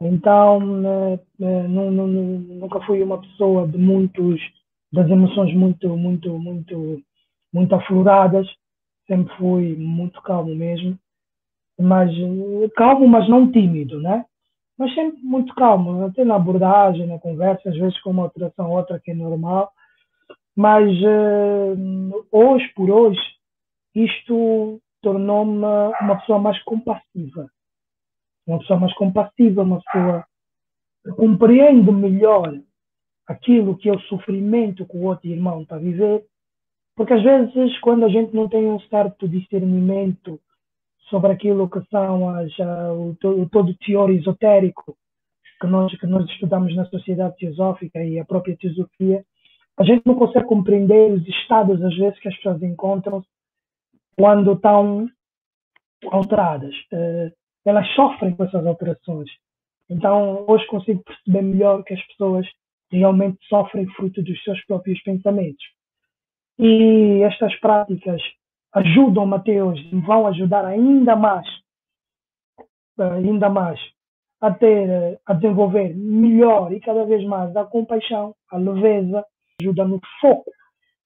Então, 0.00 0.60
né, 0.60 1.20
né, 1.38 1.62
nunca 1.68 2.80
fui 2.86 3.02
uma 3.02 3.20
pessoa 3.20 3.66
de 3.66 3.76
muitos, 3.76 4.40
das 4.92 5.08
emoções 5.08 5.54
muito, 5.54 5.96
muito, 5.96 6.38
muito, 6.38 7.02
muito 7.52 7.74
afloradas 7.74 8.46
sempre 9.08 9.34
fui 9.36 9.74
muito 9.76 10.20
calmo 10.22 10.54
mesmo, 10.54 10.96
mas 11.80 12.12
calmo, 12.76 13.08
mas 13.08 13.28
não 13.28 13.50
tímido, 13.50 14.00
né? 14.00 14.24
Mas 14.78 14.94
sempre 14.94 15.20
muito 15.22 15.52
calmo, 15.54 16.04
até 16.04 16.24
na 16.24 16.36
abordagem, 16.36 17.06
na 17.06 17.18
conversa, 17.18 17.70
às 17.70 17.76
vezes 17.76 18.00
com 18.02 18.10
uma 18.10 18.24
alteração 18.24 18.70
outra 18.70 19.00
que 19.00 19.10
é 19.10 19.14
normal. 19.14 19.72
Mas 20.54 20.88
uh, 21.02 22.26
hoje 22.30 22.68
por 22.74 22.90
hoje, 22.90 23.20
isto 23.94 24.80
tornou-me 25.02 25.64
uma 26.00 26.16
pessoa 26.20 26.38
mais 26.38 26.62
compassiva. 26.62 27.48
Uma 28.46 28.58
pessoa 28.58 28.78
mais 28.78 28.94
compassiva, 28.94 29.62
uma 29.62 29.80
pessoa 29.80 30.24
que 31.04 31.10
compreende 31.12 31.90
melhor 31.90 32.54
aquilo 33.28 33.76
que 33.76 33.88
é 33.88 33.92
o 33.92 34.00
sofrimento 34.00 34.86
que 34.86 34.96
o 34.96 35.04
outro 35.04 35.28
irmão 35.28 35.62
está 35.62 35.76
a 35.76 35.78
viver 35.78 36.24
porque 36.98 37.14
às 37.14 37.22
vezes, 37.22 37.78
quando 37.78 38.04
a 38.04 38.08
gente 38.08 38.34
não 38.34 38.48
tem 38.48 38.66
um 38.66 38.80
certo 38.80 39.28
discernimento 39.28 40.40
sobre 41.08 41.30
aquilo 41.30 41.70
que 41.70 41.80
são 41.88 42.28
as, 42.30 42.50
uh, 42.58 42.92
o, 42.92 43.42
o, 43.42 43.48
todo 43.48 43.70
o 43.70 43.76
teor 43.76 44.10
esotérico 44.10 44.96
que 45.60 45.66
nós, 45.68 45.96
que 45.96 46.06
nós 46.08 46.28
estudamos 46.28 46.74
na 46.74 46.86
sociedade 46.86 47.36
teosófica 47.36 48.02
e 48.02 48.18
a 48.18 48.24
própria 48.24 48.56
teosofia, 48.56 49.24
a 49.78 49.84
gente 49.84 50.04
não 50.04 50.16
consegue 50.16 50.46
compreender 50.46 51.12
os 51.12 51.26
estados, 51.28 51.80
às 51.84 51.96
vezes, 51.96 52.18
que 52.18 52.26
as 52.26 52.34
pessoas 52.34 52.60
encontram 52.64 53.22
quando 54.18 54.54
estão 54.54 55.08
alteradas. 56.10 56.74
Uh, 56.92 57.30
elas 57.64 57.86
sofrem 57.94 58.34
com 58.34 58.42
essas 58.42 58.66
alterações. 58.66 59.30
Então, 59.88 60.44
hoje 60.48 60.66
consigo 60.66 61.00
perceber 61.04 61.42
melhor 61.42 61.84
que 61.84 61.94
as 61.94 62.06
pessoas 62.08 62.44
realmente 62.96 63.38
sofrem 63.48 63.86
fruto 63.88 64.22
dos 64.22 64.42
seus 64.42 64.64
próprios 64.64 65.00
pensamentos. 65.02 65.64
E 66.58 67.22
estas 67.22 67.54
práticas 67.60 68.20
ajudam 68.74 69.26
Mateus 69.26 69.78
e 69.92 70.00
vão 70.00 70.26
ajudar 70.26 70.64
ainda 70.64 71.14
mais, 71.16 71.46
ainda 72.98 73.48
mais 73.48 73.78
a 74.40 74.52
ter, 74.52 75.20
a 75.26 75.34
desenvolver 75.34 75.94
melhor 75.94 76.72
e 76.72 76.80
cada 76.80 77.04
vez 77.04 77.24
mais 77.24 77.54
a 77.56 77.64
compaixão, 77.64 78.34
a 78.50 78.56
leveza, 78.56 79.24
ajuda 79.60 79.84
no 79.84 80.00
foco, 80.20 80.50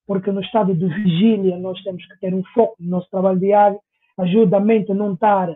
porque 0.07 0.31
no 0.31 0.41
estado 0.41 0.75
de 0.75 0.87
vigília 0.87 1.57
nós 1.57 1.83
temos 1.83 2.05
que 2.07 2.19
ter 2.21 2.35
um 2.35 2.43
foco 2.55 2.77
no 2.79 2.91
nosso 2.91 3.09
trabalho 3.11 3.39
diário, 3.39 3.81
ajuda 4.19 4.59
a 4.59 4.61
mente 4.61 4.93
a 4.93 4.95
não 4.95 5.15
estar 5.15 5.49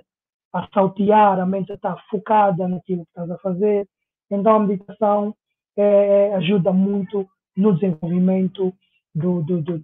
a 0.53 0.69
saltear, 0.73 1.39
a 1.39 1.45
mente 1.45 1.73
a 1.73 1.75
estar 1.75 1.97
focada 2.09 2.67
naquilo 2.67 3.05
que 3.05 3.11
estás 3.11 3.31
a 3.31 3.39
fazer. 3.39 3.87
Então 4.31 4.57
a 4.57 4.61
meditação 4.61 5.35
é, 5.77 6.35
ajuda 6.35 6.73
muito 6.73 7.29
no 7.57 7.75
desenvolvimento 7.75 8.75
do, 9.15 9.43
do, 9.43 9.63
do, 9.63 9.79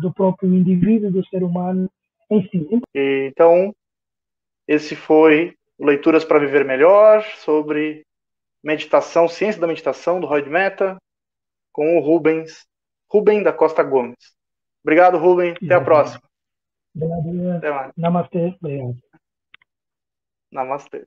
do, 0.00 0.14
próprio 0.14 0.54
indivíduo, 0.54 1.10
do 1.10 1.24
ser 1.26 1.42
humano 1.42 1.90
em 2.30 2.42
si. 2.48 2.66
Então, 2.94 3.74
esse 4.66 4.96
foi 4.96 5.54
Leituras 5.78 6.24
para 6.24 6.38
Viver 6.38 6.64
Melhor, 6.64 7.22
sobre 7.38 8.06
meditação, 8.62 9.28
ciência 9.28 9.60
da 9.60 9.66
meditação, 9.66 10.20
do 10.20 10.26
Roy 10.26 10.42
Meta, 10.48 10.96
com 11.72 11.96
o 11.96 12.00
Rubens, 12.00 12.66
Rubem 13.08 13.42
da 13.42 13.52
Costa 13.52 13.82
Gomes. 13.82 14.34
Obrigado, 14.82 15.18
Rubem. 15.18 15.54
Até 15.62 15.74
a 15.74 15.80
próxima. 15.80 16.22
Obrigado. 16.94 17.56
Até 17.56 17.70
mais. 17.70 17.92
Namastê. 17.96 18.56
Obrigado. 18.60 18.96
Namastê. 20.50 21.06